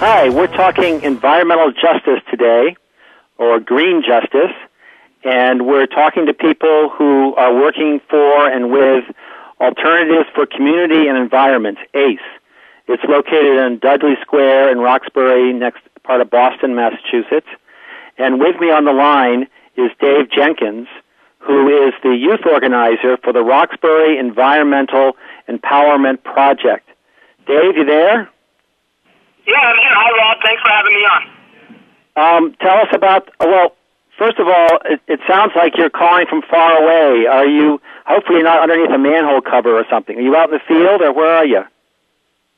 [0.00, 2.76] Hi, we're talking environmental justice today,
[3.38, 4.54] or green justice,
[5.24, 9.04] and we're talking to people who are working for and with
[9.60, 12.20] Alternatives for Community and Environment, ACE.
[12.88, 17.48] It's located in Dudley Square in Roxbury, next part of Boston, Massachusetts.
[18.18, 20.86] And with me on the line is Dave Jenkins,
[21.38, 25.16] who is the youth organizer for the Roxbury Environmental
[25.48, 26.88] Empowerment Project.
[27.46, 28.30] Dave, you there?
[29.46, 29.94] Yeah, I'm here.
[29.94, 30.38] Hi, Rob.
[30.42, 31.35] Thanks for having me on.
[32.16, 33.28] Um, tell us about.
[33.40, 33.76] Well,
[34.18, 37.26] first of all, it, it sounds like you're calling from far away.
[37.28, 37.80] Are you?
[38.06, 40.16] Hopefully, you're not underneath a manhole cover or something.
[40.16, 41.62] Are you out in the field, or where are you?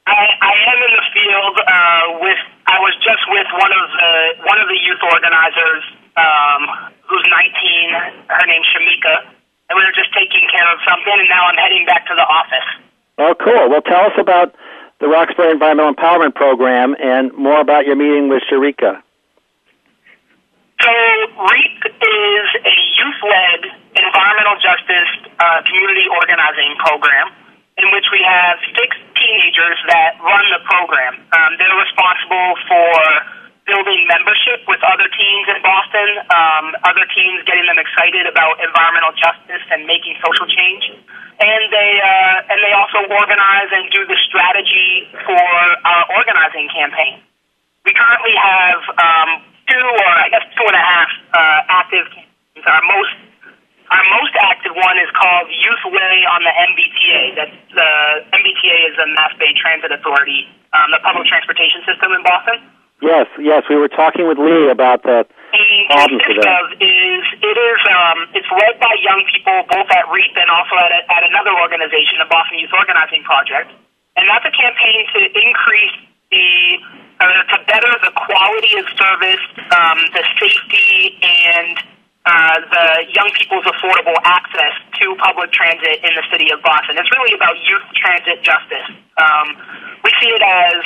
[0.07, 2.41] I, I am in the field uh, with.
[2.71, 4.13] I was just with one of the
[4.47, 5.83] one of the youth organizers,
[6.15, 8.31] um, who's 19.
[8.31, 9.35] Her name's Shamika,
[9.69, 11.19] and we were just taking care of something.
[11.19, 12.69] And now I'm heading back to the office.
[13.19, 13.69] Oh, cool.
[13.69, 14.55] Well, tell us about
[15.01, 19.03] the Roxbury Environmental Empowerment Program and more about your meeting with Sharika.
[20.79, 20.93] So
[21.43, 23.63] REAP is a youth-led
[23.99, 25.11] environmental justice
[25.43, 27.35] uh, community organizing program
[27.79, 31.19] in which we have six teenagers that run the program.
[31.35, 32.95] Um, they're responsible for
[33.67, 39.13] building membership with other teens in Boston, um, other teens getting them excited about environmental
[39.19, 40.95] justice and making social change.
[41.43, 45.43] And they uh, and they also organize and do the strategy for
[45.87, 47.23] our organizing campaign.
[47.87, 49.31] We currently have um,
[49.69, 52.65] two or I guess two and a half uh, active campaigns.
[52.67, 53.15] Our most
[53.89, 57.21] our most active one is called Youth Way on the MBTA.
[57.41, 57.91] That's the
[58.37, 60.45] MBTA is the Mass Bay Transit Authority,
[60.77, 62.61] um, the public transportation system in Boston.
[63.01, 66.61] Yes, yes, we were talking with Lee about the The problems with consists that.
[66.67, 70.75] of is it is um, it's led by young people both at REAP and also
[70.83, 73.71] at, a, at another organization, the Boston Youth Organizing Project,
[74.19, 75.97] and that's a campaign to increase
[76.31, 76.49] the
[77.19, 81.75] uh, to better the quality of service, um, the safety, and
[82.27, 86.95] uh, the young people's affordable access to public transit in the city of Boston.
[86.95, 88.89] It's really about youth transit justice.
[89.19, 89.47] Um,
[90.05, 90.79] we see it as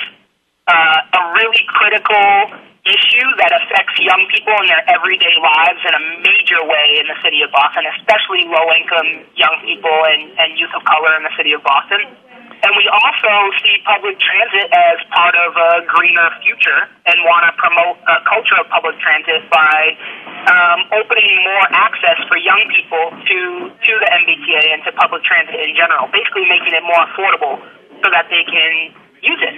[0.71, 6.03] uh, a really critical issue that affects young people in their everyday lives in a
[6.23, 10.73] major way in the city of Boston, especially low income young people and, and youth
[10.75, 12.32] of color in the city of Boston.
[12.63, 17.53] And we also see public transit as part of a greener future and want to
[17.59, 19.99] promote a culture of public transit by
[20.47, 25.59] um, opening more access for young people to, to the MBTA and to public transit
[25.59, 27.59] in general, basically making it more affordable
[27.99, 28.95] so that they can
[29.27, 29.55] use it.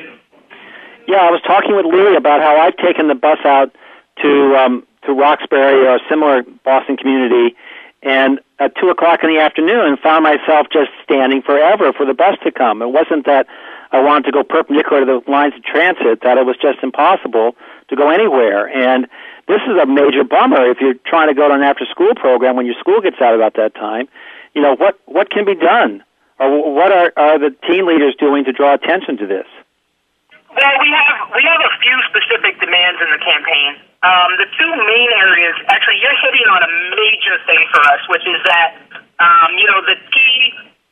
[1.05, 3.69] Yeah, I was talking with Lee about how I've taken the bus out
[4.25, 7.55] to um, to Roxbury or a similar Boston community,
[8.05, 12.37] and at two o'clock in the afternoon, found myself just standing forever for the bus
[12.45, 12.83] to come.
[12.83, 13.47] It wasn't that
[13.91, 17.57] I wanted to go perpendicular to the lines of transit; that it was just impossible
[17.89, 18.69] to go anywhere.
[18.69, 19.09] And
[19.49, 22.67] this is a major bummer if you're trying to go to an after-school program when
[22.67, 24.09] your school gets out about that time.
[24.55, 26.05] you know, what what can be done,
[26.39, 29.47] or what are are the teen leaders doing to draw attention to this?
[30.55, 33.94] Well, we have we have a few specific demands in the campaign.
[34.05, 38.27] Um, the two main areas, actually, you're hitting on a major thing for us, which
[38.29, 38.77] is that
[39.17, 40.17] um, you know the T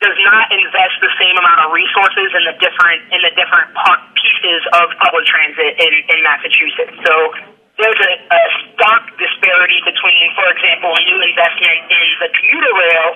[0.01, 3.69] does not invest the same amount of resources in the different in the different
[4.17, 6.97] pieces of public transit in, in Massachusetts.
[7.05, 7.15] So
[7.77, 8.43] there's a, a
[8.73, 13.09] stark disparity between, for example, a new investment in the commuter rail,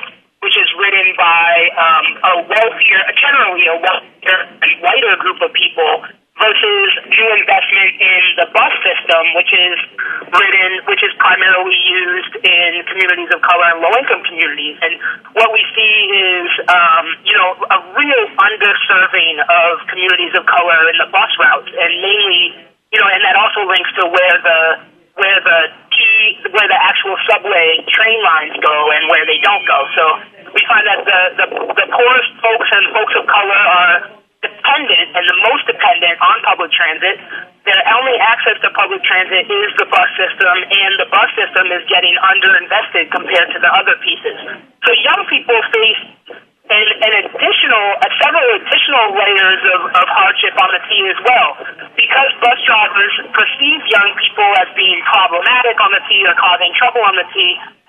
[0.47, 6.07] which is written by um, a wealthier, generally a wealthier and whiter group of people
[6.39, 9.75] versus new investment in the bus system, which is
[10.31, 14.79] written, which is primarily used in communities of color and low-income communities.
[14.87, 14.95] And
[15.35, 20.97] what we see is, um, you know, a real underserving of communities of color in
[21.03, 25.41] the bus routes, and mainly, you know, and that also links to where the where
[25.41, 25.61] the
[25.97, 29.81] key, where the actual subway train lines go and where they don't go.
[29.97, 30.05] So
[30.57, 33.95] we find that the the, the poorest folks and folks of color are
[34.41, 37.21] dependent and the most dependent on public transit.
[37.69, 41.83] Their only access to public transit is the bus system, and the bus system is
[41.91, 44.37] getting underinvested compared to the other pieces.
[44.87, 46.03] So young people face
[46.67, 51.49] an, an additional, uh, several additional layers of, of hardship on the T as well.
[51.95, 57.03] Because bus drivers perceive young people as being problematic on the T or causing trouble
[57.07, 57.37] on the T,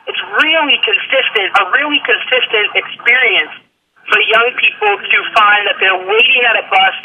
[0.07, 3.53] it's really consistent, a really consistent experience
[4.07, 6.95] for young people to find that they're waiting at a bus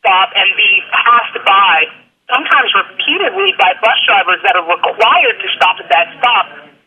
[0.00, 1.84] stop and being passed by,
[2.32, 6.46] sometimes repeatedly by bus drivers that are required to stop at that stop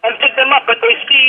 [0.09, 0.65] and pick them up.
[0.65, 1.27] But they see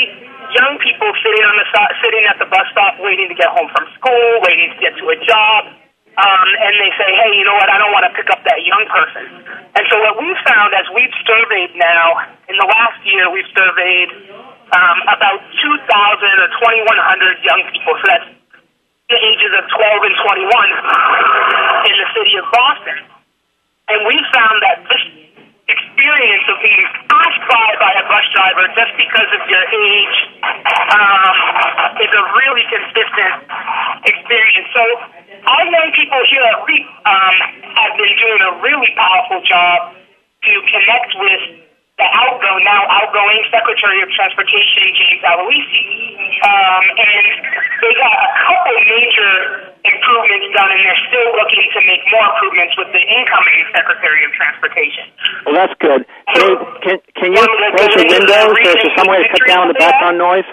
[0.56, 1.66] young people sitting on the
[2.00, 5.04] sitting at the bus stop, waiting to get home from school, waiting to get to
[5.04, 5.76] a job.
[6.20, 8.60] Um, and they say, hey, you know what, I don't want to pick up that
[8.66, 9.30] young person.
[9.72, 14.10] And so what we've found as we've surveyed now, in the last year, we've surveyed
[14.74, 17.94] um, about 2,000 or 2,100 young people.
[17.94, 18.28] So that's
[19.06, 22.98] the ages of 12 and 21 in the city of Boston.
[23.90, 25.04] And we found that this
[25.70, 31.34] experience of being passed by by a bus driver just because of your age um,
[32.02, 33.34] is a really consistent
[34.06, 34.68] experience.
[34.74, 34.82] So
[35.46, 37.34] our young people here at REAP um,
[37.74, 39.94] have been doing a really powerful job
[40.42, 41.42] to connect with
[42.00, 45.84] the outgoing, now outgoing Secretary of Transportation, James Aloisi.
[46.40, 47.24] Um, and
[47.84, 49.32] they got a couple major
[49.84, 54.32] improvements done, and they're still looking to make more improvements with the incoming Secretary of
[54.32, 55.04] Transportation.
[55.44, 56.00] Well, that's good.
[56.32, 56.48] Can,
[56.80, 58.56] can, can you close your windows?
[58.64, 59.76] Is there some way to cut down the
[60.10, 60.44] background noise?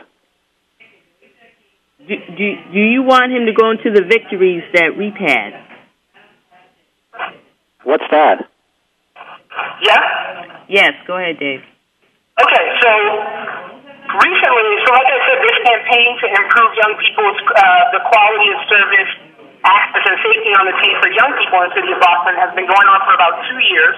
[2.08, 5.60] Do, do, do you want him to go into the victories that we've had?
[7.84, 8.48] What's that?
[9.84, 10.02] Yeah?
[10.70, 11.64] Yes, go ahead, Dave.
[12.38, 12.92] Okay, so
[14.08, 18.60] recently, so like I said, this campaign to improve young people's uh, the quality of
[18.70, 19.12] service,
[19.66, 22.52] access, and safety on the T for young people in the city of Boston has
[22.56, 23.96] been going on for about two years.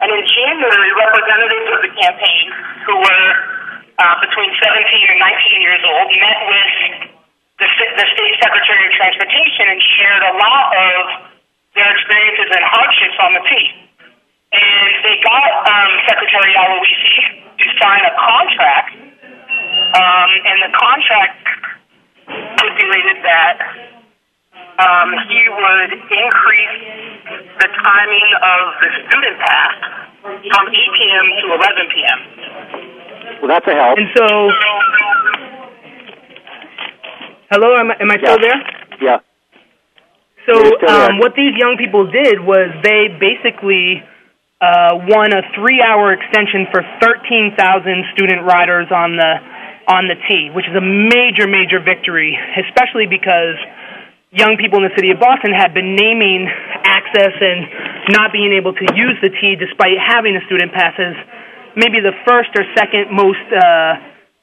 [0.00, 2.46] And in January, representatives of the campaign,
[2.86, 3.54] who were
[3.98, 6.72] uh, between 17 and 19 years old, met with
[7.58, 11.00] the, the state secretary of transportation and shared a lot of
[11.74, 13.84] their experiences and hardships on the T
[14.54, 17.14] and they got um, Secretary Aloisi
[17.58, 18.94] to sign a contract,
[19.98, 21.42] um, and the contract
[22.54, 23.56] stipulated that
[24.78, 26.78] um, he would increase
[27.58, 29.74] the timing of the student pass
[30.22, 31.26] from 8 p.m.
[31.42, 32.20] to 11 p.m.
[33.40, 33.98] Well, that's a help.
[33.98, 34.26] And so,
[37.50, 38.60] hello, am I, am I still there?
[39.00, 39.18] Yeah.
[40.48, 41.10] So, You're still there.
[41.10, 44.02] um, what these young people did was they basically
[44.60, 47.56] uh, won a three-hour extension for 13,000
[48.16, 49.32] student riders on the
[49.84, 53.60] on the T, which is a major, major victory, especially because
[54.32, 56.48] young people in the city of Boston had been naming
[56.88, 57.68] access and
[58.16, 61.12] not being able to use the T despite having a student pass as
[61.76, 63.94] maybe the first or second most uh,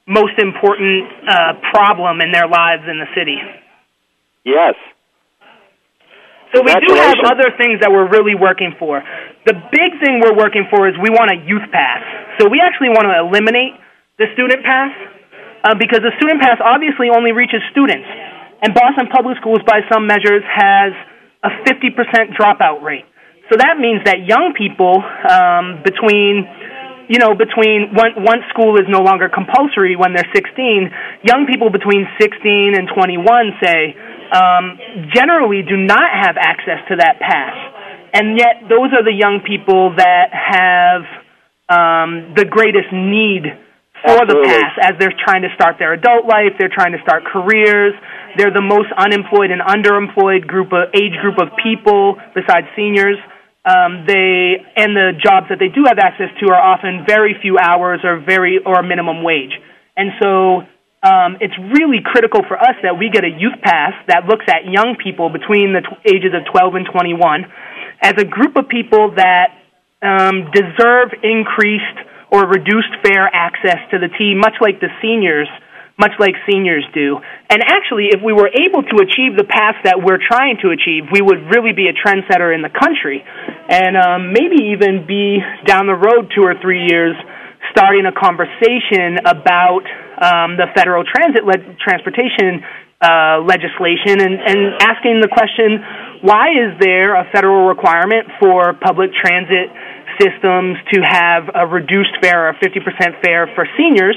[0.06, 3.38] most important uh, problem in their lives in the city.
[4.44, 4.74] Yes.
[6.52, 9.00] So we do have other things that we're really working for.
[9.46, 12.04] The big thing we're working for is we want a youth pass.
[12.38, 13.72] So we actually want to eliminate
[14.20, 14.92] the student pass
[15.64, 18.04] uh, because the student pass obviously only reaches students.
[18.60, 20.92] And Boston Public Schools, by some measures, has
[21.42, 23.08] a 50% dropout rate.
[23.50, 26.46] So that means that young people um, between
[27.12, 30.48] you know, between one, once school is no longer compulsory when they're 16,
[31.28, 33.92] young people between 16 and 21 say,
[34.32, 34.80] um,
[35.12, 37.52] generally do not have access to that pass.
[38.16, 41.04] And yet, those are the young people that have
[41.68, 43.44] um, the greatest need
[44.00, 44.48] for Absolutely.
[44.48, 47.92] the pass as they're trying to start their adult life, they're trying to start careers.
[48.40, 53.20] They're the most unemployed and underemployed group of age group of people besides seniors.
[53.64, 57.58] Um, they and the jobs that they do have access to are often very few
[57.58, 59.54] hours or very or minimum wage.
[59.96, 60.66] And so
[61.02, 64.66] um, it's really critical for us that we get a youth pass that looks at
[64.66, 67.46] young people between the t- ages of 12 and 21
[68.02, 69.54] as a group of people that
[70.02, 71.98] um, deserve increased
[72.30, 75.46] or reduced fare access to the T, much like the seniors,
[76.02, 77.22] much like seniors do.
[77.46, 81.06] And actually, if we were able to achieve the path that we're trying to achieve,
[81.14, 85.86] we would really be a trendsetter in the country, and um, maybe even be down
[85.86, 87.14] the road two or three years,
[87.70, 89.86] starting a conversation about
[90.18, 92.66] um, the federal transit le- transportation
[92.98, 95.82] uh, legislation and, and asking the question
[96.22, 99.74] why is there a federal requirement for public transit
[100.22, 102.78] systems to have a reduced fare or 50%
[103.22, 104.14] fare for seniors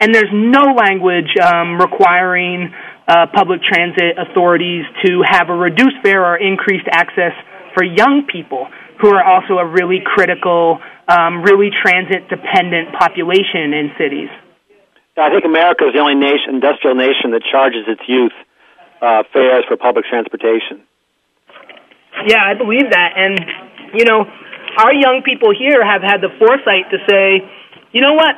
[0.00, 2.72] and there's no language um, requiring
[3.06, 7.32] uh, public transit authorities to have a reduced fare or increased access
[7.74, 8.66] for young people
[9.00, 10.78] who are also a really critical,
[11.08, 14.28] um, really transit dependent population in cities.
[15.16, 18.32] I think America is the only nation, industrial nation that charges its youth
[19.02, 20.80] uh, fares for public transportation.
[22.26, 23.10] Yeah, I believe that.
[23.16, 23.36] And,
[23.94, 24.24] you know,
[24.78, 27.44] our young people here have had the foresight to say,
[27.92, 28.36] you know what?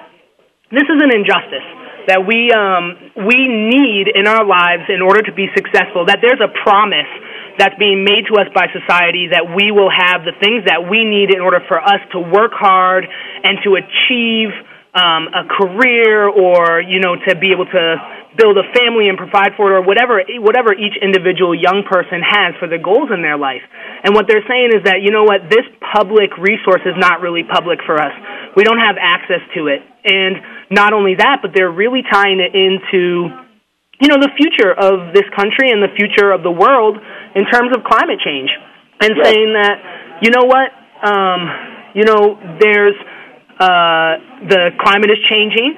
[0.72, 1.68] This is an injustice
[2.08, 2.96] that we um,
[3.28, 6.08] we need in our lives in order to be successful.
[6.08, 7.12] That there's a promise
[7.60, 11.04] that's being made to us by society that we will have the things that we
[11.04, 14.50] need in order for us to work hard and to achieve
[14.96, 17.84] um, a career or you know to be able to
[18.40, 22.56] build a family and provide for it or whatever whatever each individual young person has
[22.56, 23.64] for their goals in their life.
[24.04, 27.44] And what they're saying is that you know what this public resource is not really
[27.44, 28.16] public for us.
[28.56, 29.84] We don't have access to it.
[30.04, 30.36] And
[30.72, 33.28] not only that, but they're really tying it into
[34.00, 36.98] you know the future of this country and the future of the world
[37.36, 38.50] in terms of climate change
[39.00, 39.26] and Yes.
[39.28, 39.76] saying that
[40.24, 40.72] you know what
[41.06, 41.40] um,
[41.94, 42.98] you know there's
[43.60, 45.76] uh, the climate is changing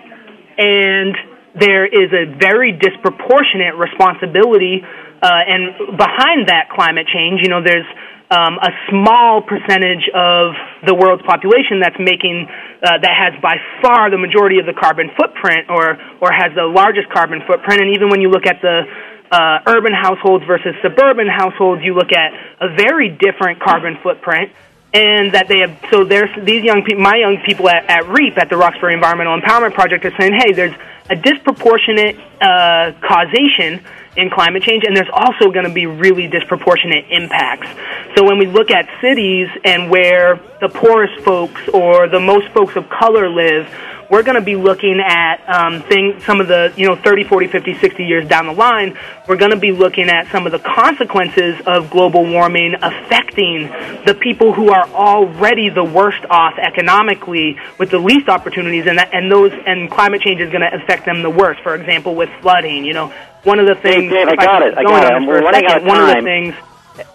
[0.56, 1.12] and
[1.58, 7.86] there is a very disproportionate responsibility uh, and behind that climate change you know there's
[8.30, 10.56] um, a small percentage of
[10.86, 12.48] the world's population that's making
[12.82, 16.64] uh, that has by far the majority of the carbon footprint or or has the
[16.64, 17.80] largest carbon footprint.
[17.82, 18.88] And even when you look at the
[19.30, 24.52] uh, urban households versus suburban households you look at a very different carbon footprint.
[24.94, 28.38] And that they have so there's these young people my young people at, at reap
[28.38, 30.74] at the roxbury environmental empowerment project are saying hey there's
[31.10, 33.84] a disproportionate uh, causation
[34.16, 37.68] in climate change and there's also going to be really disproportionate impacts.
[38.16, 42.76] So when we look at cities and where the poorest folks or the most folks
[42.76, 43.66] of color live
[44.10, 47.48] we're going to be looking at um, things, some of the, you know, 30, 40,
[47.48, 48.98] 50, 60 years down the line,
[49.28, 53.68] we're going to be looking at some of the consequences of global warming affecting
[54.04, 59.12] the people who are already the worst off economically with the least opportunities, and, that,
[59.14, 61.60] and those, and climate change is going to affect them the worst.
[61.62, 63.12] For example, with flooding, you know,
[63.44, 64.12] one of the things.
[64.12, 64.78] Dave, I got could it.
[64.78, 65.12] I got it.
[65.12, 66.24] I'm running out second, of One of the time.
[66.24, 66.54] things.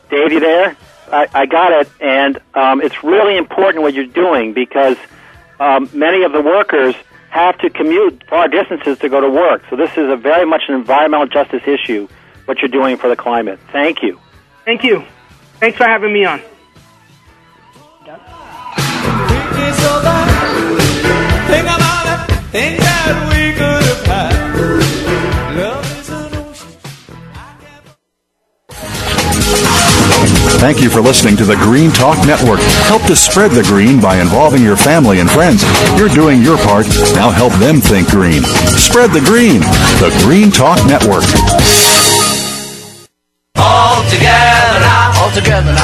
[0.09, 0.75] Dave, you there?
[1.11, 4.97] I, I got it, and um, it's really important what you're doing because
[5.59, 6.95] um, many of the workers
[7.29, 9.61] have to commute far distances to go to work.
[9.69, 12.07] So this is a very much an environmental justice issue.
[12.45, 13.59] What you're doing for the climate.
[13.71, 14.19] Thank you.
[14.65, 15.03] Thank you.
[15.59, 16.41] Thanks for having me on.
[21.49, 23.98] Think about it, think that we could
[30.59, 32.59] Thank you for listening to the Green Talk Network.
[32.91, 35.63] Help to spread the green by involving your family and friends.
[35.97, 36.85] You're doing your part.
[37.15, 38.43] Now help them think green.
[38.75, 39.61] Spread the green.
[40.03, 41.23] The Green Talk Network.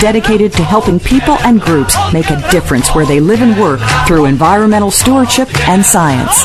[0.00, 4.26] dedicated to helping people and groups make a difference where they live and work through
[4.26, 6.44] environmental stewardship and science.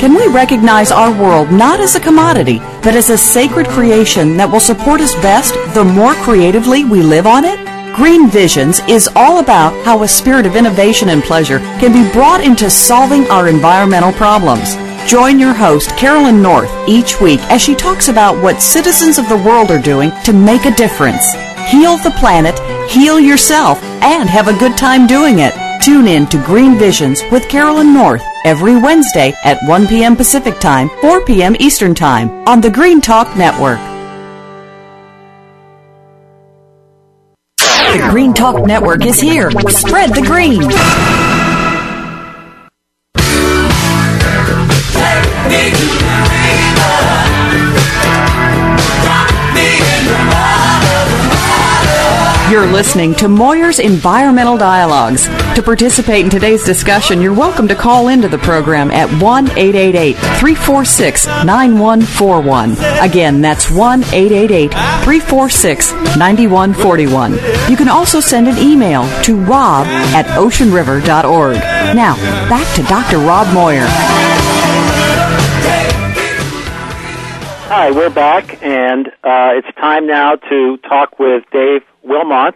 [0.00, 4.50] Can we recognize our world not as a commodity, but as a sacred creation that
[4.50, 7.60] will support us best the more creatively we live on it?
[7.94, 12.42] Green Visions is all about how a spirit of innovation and pleasure can be brought
[12.42, 14.74] into solving our environmental problems.
[15.06, 19.42] Join your host, Carolyn North, each week as she talks about what citizens of the
[19.44, 21.34] world are doing to make a difference.
[21.68, 25.52] Heal the planet, heal yourself, and have a good time doing it.
[25.84, 30.16] Tune in to Green Visions with Carolyn North every Wednesday at 1 p.m.
[30.16, 31.56] Pacific Time, 4 p.m.
[31.58, 33.78] Eastern Time on the Green Talk Network.
[37.58, 39.50] The Green Talk Network is here.
[39.68, 41.49] Spread the green.
[52.80, 55.26] Listening to Moyer's Environmental Dialogues.
[55.54, 60.14] To participate in today's discussion, you're welcome to call into the program at 1 888
[60.16, 62.78] 346 9141.
[63.06, 64.70] Again, that's 1 888
[65.04, 67.32] 346 9141.
[67.70, 71.56] You can also send an email to rob at oceanriver.org.
[71.94, 72.16] Now,
[72.48, 73.18] back to Dr.
[73.18, 73.84] Rob Moyer.
[77.68, 82.54] Hi, we're back, and uh, it's time now to talk with Dave Wilmot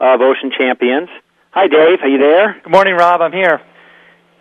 [0.00, 1.08] of Ocean Champions.
[1.50, 2.00] Hi, Dave.
[2.02, 2.60] Are you there?
[2.62, 3.20] Good morning, Rob.
[3.20, 3.60] I'm here.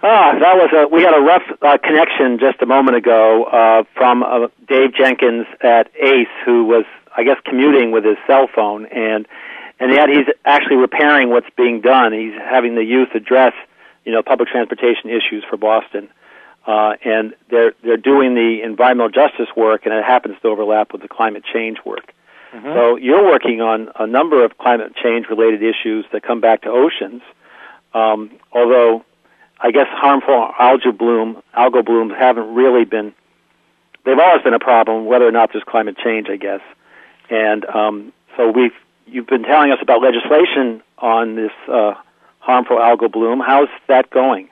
[0.04, 0.88] Ah, that was a.
[0.94, 5.48] We had a rough uh, connection just a moment ago uh, from uh, Dave Jenkins
[5.62, 6.86] at Ace, who was,
[7.16, 9.28] I guess, commuting with his cell phone, and
[9.80, 12.14] and yet he's actually repairing what's being done.
[12.14, 13.54] He's having the youth address,
[14.06, 16.10] you know, public transportation issues for Boston.
[16.68, 21.02] Uh, and they're they're doing the environmental justice work, and it happens to overlap with
[21.02, 22.14] the climate change work.
[22.54, 22.74] Mm-hmm.
[22.74, 26.70] So you're working on a number of climate change related issues that come back to
[26.70, 27.22] oceans.
[27.94, 29.04] Um, although
[29.60, 33.14] I guess harmful algae bloom, algal blooms haven't really been.
[34.06, 36.62] They've always been a problem, whether or not there's climate change, I guess.
[37.30, 38.72] And um, so we've
[39.06, 41.96] you've been telling us about legislation on this uh,
[42.40, 43.42] harmful algal bloom.
[43.46, 44.50] How's that going?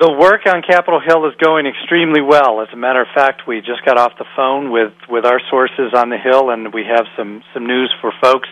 [0.00, 2.62] The work on Capitol Hill is going extremely well.
[2.62, 5.92] As a matter of fact, we just got off the phone with, with our sources
[5.92, 8.48] on the Hill, and we have some, some news for folks.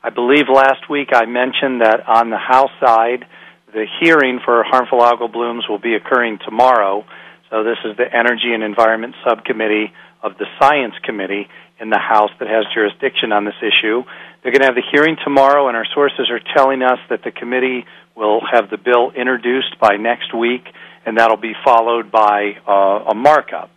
[0.00, 3.26] I believe last week I mentioned that on the House side,
[3.74, 7.04] the hearing for harmful algal blooms will be occurring tomorrow.
[7.50, 9.90] So this is the Energy and Environment Subcommittee
[10.22, 11.48] of the Science Committee
[11.80, 14.06] in the House that has jurisdiction on this issue.
[14.42, 17.32] They're going to have the hearing tomorrow, and our sources are telling us that the
[17.32, 20.62] committee will have the bill introduced by next week
[21.04, 23.70] and that'll be followed by uh, a markup.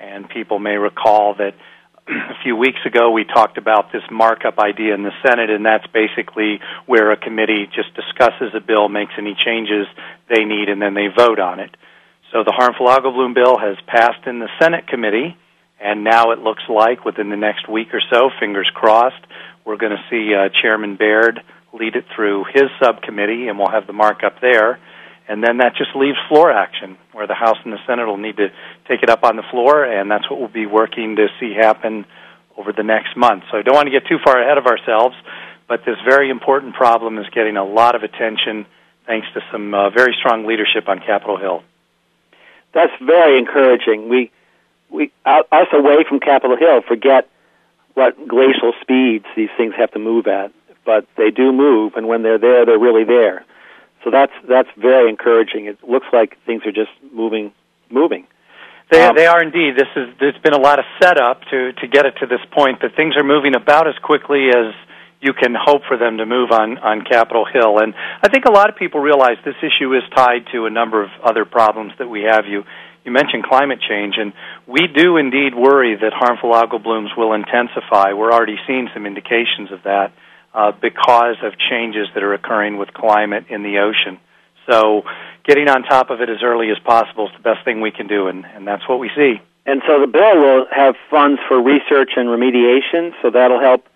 [0.00, 1.54] And people may recall that
[2.08, 5.86] a few weeks ago we talked about this markup idea in the Senate, and that's
[5.88, 9.86] basically where a committee just discusses a bill, makes any changes
[10.28, 11.70] they need, and then they vote on it.
[12.32, 15.36] So the harmful algal bloom bill has passed in the Senate committee,
[15.78, 19.22] and now it looks like within the next week or so, fingers crossed,
[19.64, 21.40] we're going to see uh, Chairman Baird
[21.72, 24.80] lead it through his subcommittee, and we'll have the markup there
[25.32, 28.36] and then that just leaves floor action, where the House and the Senate will need
[28.36, 28.48] to
[28.86, 32.04] take it up on the floor, and that's what we'll be working to see happen
[32.58, 33.44] over the next month.
[33.50, 35.16] So I don't want to get too far ahead of ourselves,
[35.66, 38.66] but this very important problem is getting a lot of attention
[39.06, 41.62] thanks to some uh, very strong leadership on Capitol Hill.
[42.74, 44.10] That's very encouraging.
[44.10, 44.30] We
[44.90, 47.26] we us away from Capitol Hill forget
[47.94, 50.52] what glacial speeds these things have to move at,
[50.84, 53.46] but they do move, and when they're there, they're really there.
[54.04, 55.66] So that's that's very encouraging.
[55.66, 57.52] It looks like things are just moving
[57.90, 58.26] moving.
[58.90, 59.76] They um, they are indeed.
[59.76, 62.80] This is there's been a lot of setup to to get it to this point.
[62.82, 64.74] That things are moving about as quickly as
[65.20, 67.78] you can hope for them to move on on Capitol Hill.
[67.78, 71.02] And I think a lot of people realize this issue is tied to a number
[71.02, 72.46] of other problems that we have.
[72.46, 72.64] You
[73.04, 74.32] you mentioned climate change, and
[74.66, 78.12] we do indeed worry that harmful algal blooms will intensify.
[78.12, 80.12] We're already seeing some indications of that
[80.54, 84.18] uh, because of changes that are occurring with climate in the ocean.
[84.70, 85.02] So,
[85.44, 88.06] getting on top of it as early as possible is the best thing we can
[88.06, 89.40] do, and, and that's what we see.
[89.64, 93.86] And so the bill will have funds for research and remediation, so that'll help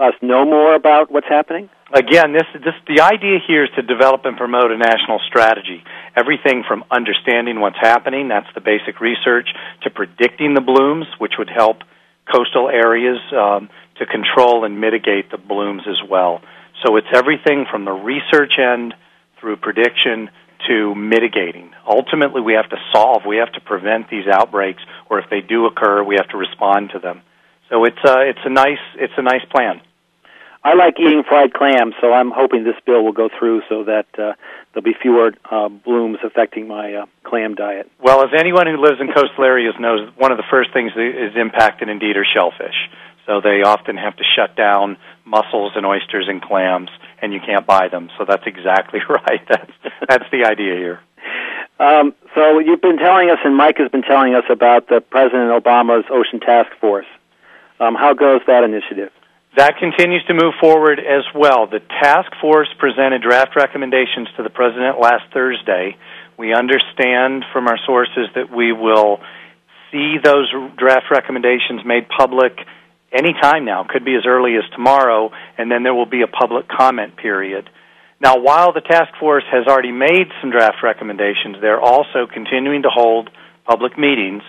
[0.00, 1.70] us know more about what's happening?
[1.92, 5.84] Again, this, this, the idea here is to develop and promote a national strategy.
[6.16, 9.48] Everything from understanding what's happening, that's the basic research,
[9.82, 11.82] to predicting the blooms, which would help
[12.32, 13.68] coastal areas um,
[13.98, 16.40] to control and mitigate the blooms as well.
[16.84, 18.94] So it's everything from the research end
[19.40, 20.30] through prediction
[20.68, 21.72] to mitigating.
[21.86, 25.66] Ultimately, we have to solve, we have to prevent these outbreaks, or if they do
[25.66, 27.22] occur, we have to respond to them.
[27.70, 29.80] So it's a, uh, it's a nice it's a nice plan.
[30.64, 34.06] I like eating fried clams, so I'm hoping this bill will go through so that
[34.18, 34.32] uh,
[34.72, 37.90] there'll be fewer uh, blooms affecting my uh, clam diet.
[38.00, 41.02] Well, as anyone who lives in coastal areas knows, one of the first things that
[41.02, 42.74] is impacted indeed are shellfish.
[43.26, 44.96] So they often have to shut down
[45.26, 46.88] mussels and oysters and clams,
[47.20, 48.10] and you can't buy them.
[48.16, 49.40] So that's exactly right.
[49.46, 49.72] That's
[50.08, 51.00] that's the idea here.
[51.78, 55.50] Um, so you've been telling us, and Mike has been telling us about the President
[55.50, 57.06] Obama's Ocean Task Force.
[57.80, 59.10] Um, how goes that initiative?
[59.56, 61.68] That continues to move forward as well.
[61.68, 65.96] The task force presented draft recommendations to the President last Thursday.
[66.36, 69.20] We understand from our sources that we will
[69.92, 72.58] see those draft recommendations made public
[73.12, 76.26] any time now, could be as early as tomorrow, and then there will be a
[76.26, 77.70] public comment period.
[78.20, 82.90] Now, while the task force has already made some draft recommendations, they're also continuing to
[82.90, 83.30] hold
[83.64, 84.42] public meetings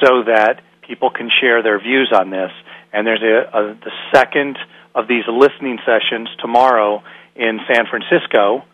[0.00, 2.52] so that people can share their views on this.
[2.92, 4.58] And there's a, a, the second
[4.94, 7.02] of these listening sessions tomorrow
[7.34, 8.64] in San Francisco.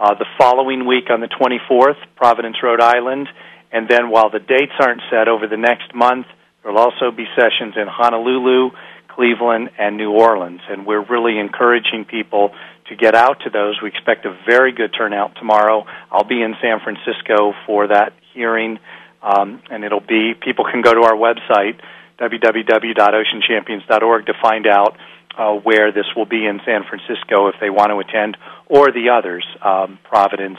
[0.00, 3.28] Uh, the following week on the 24th, Providence, Rhode Island.
[3.72, 6.26] And then while the dates aren't set over the next month,
[6.62, 8.70] there will also be sessions in Honolulu,
[9.08, 10.60] Cleveland, and New Orleans.
[10.68, 12.54] And we're really encouraging people
[12.88, 13.78] to get out to those.
[13.82, 15.84] We expect a very good turnout tomorrow.
[16.10, 18.78] I'll be in San Francisco for that hearing,
[19.22, 21.80] um, and it'll be, people can go to our website,
[22.20, 24.96] www.oceanchampions.org, to find out
[25.36, 29.10] uh, where this will be in San Francisco if they want to attend, or the
[29.10, 30.58] others, um, Providence,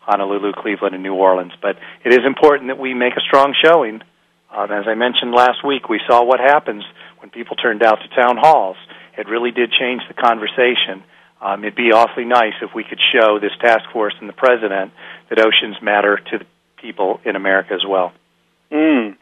[0.00, 1.52] Honolulu, Cleveland, and New Orleans.
[1.60, 4.02] But it is important that we make a strong showing.
[4.50, 6.84] Um, as I mentioned last week, we saw what happens
[7.18, 8.76] when people turned out to town halls.
[9.16, 11.02] It really did change the conversation.
[11.40, 14.92] Um, it'd be awfully nice if we could show this task force and the president
[15.28, 16.46] that oceans matter to the
[16.76, 18.12] people in America as well.
[18.70, 19.16] Mm.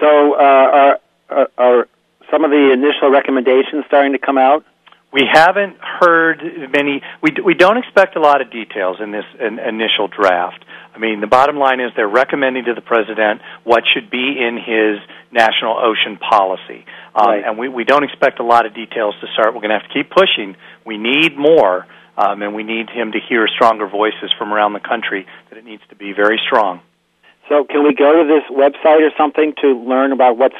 [0.00, 1.00] So, uh, are,
[1.32, 1.88] are, are
[2.30, 4.64] some of the initial recommendations starting to come out?
[5.12, 6.40] We haven't heard
[6.72, 7.02] many.
[7.22, 10.64] We we don't expect a lot of details in this in, initial draft.
[10.94, 14.56] I mean, the bottom line is they're recommending to the president what should be in
[14.56, 17.44] his national ocean policy, um, right.
[17.44, 19.52] and we we don't expect a lot of details to start.
[19.52, 20.56] We're going to have to keep pushing.
[20.86, 24.80] We need more, um, and we need him to hear stronger voices from around the
[24.80, 25.26] country.
[25.50, 26.80] That it needs to be very strong.
[27.50, 30.56] So, can we go to this website or something to learn about what's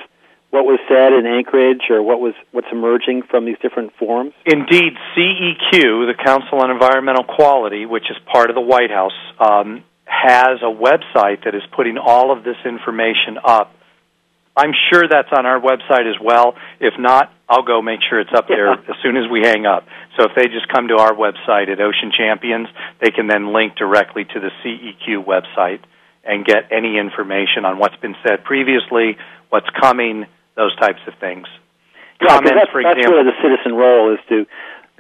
[0.53, 4.35] what was said in Anchorage or what was what's emerging from these different forums?
[4.45, 5.73] Indeed, CEQ,
[6.07, 10.69] the Council on Environmental Quality, which is part of the White House, um, has a
[10.69, 13.73] website that is putting all of this information up.
[14.55, 16.55] I'm sure that's on our website as well.
[16.79, 19.87] If not, I'll go make sure it's up there as soon as we hang up.
[20.19, 22.69] So if they just come to our website at Ocean Champions,
[23.01, 25.81] they can then link directly to the CEQ website
[26.25, 29.17] and get any information on what's been said previously,
[29.49, 30.27] what's coming,
[30.57, 31.47] those types of things.
[32.21, 33.19] Yeah, Comments, that's, for that's example.
[33.19, 34.47] really the citizen role is to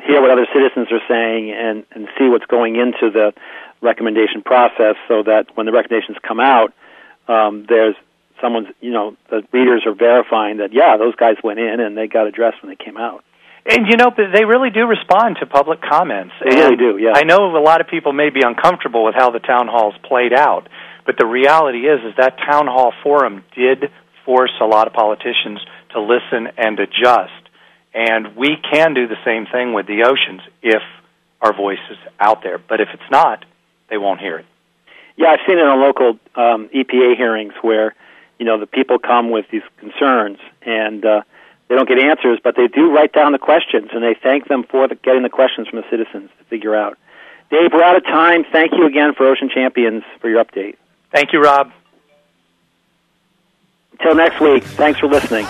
[0.05, 3.32] hear what other citizens are saying and, and see what's going into the
[3.80, 6.72] recommendation process so that when the recommendations come out,
[7.28, 7.94] um, there's
[8.40, 12.09] someone's, you know, the readers are verifying that, yeah, those guys went in and they
[12.09, 13.24] got addressed when they came out.
[13.64, 16.34] And you know, but they really do respond to public comments.
[16.42, 17.12] They really do, yeah.
[17.14, 20.32] I know a lot of people may be uncomfortable with how the town halls played
[20.32, 20.68] out,
[21.07, 23.90] but the reality is, is that town hall forum did
[24.25, 25.61] force a lot of politicians
[25.93, 27.33] to listen and adjust.
[27.95, 30.83] And we can do the same thing with the oceans if
[31.41, 32.59] our voice is out there.
[32.59, 33.45] But if it's not,
[33.91, 34.47] they won't hear it.
[35.16, 37.95] Yeah, I've seen it on local um, EPA hearings where,
[38.39, 41.23] you know, the people come with these concerns and uh,
[41.68, 44.64] they don't get answers, but they do write down the questions and they thank them
[44.64, 46.97] for the, getting the questions from the citizens to figure out.
[47.51, 48.45] Dave, we're out of time.
[48.51, 50.77] Thank you again for Ocean Champions for your update.
[51.12, 51.70] Thank you, Rob.
[53.93, 55.47] Until next week, thanks for listening.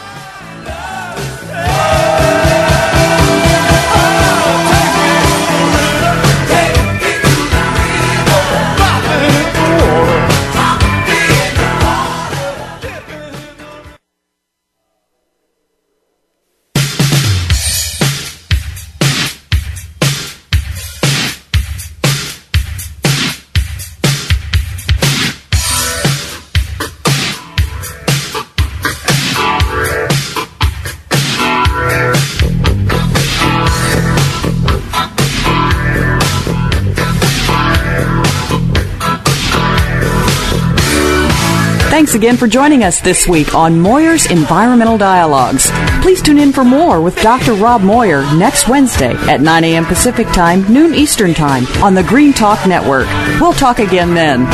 [42.13, 45.71] Thanks again for joining us this week on Moyer's Environmental Dialogues.
[46.03, 47.55] Please tune in for more with Dr.
[47.55, 49.87] Rob Moyer next Wednesday at 9 a.m.
[49.87, 53.07] Pacific Time, noon Eastern Time on the Green Talk Network.
[53.41, 54.47] We'll talk again then.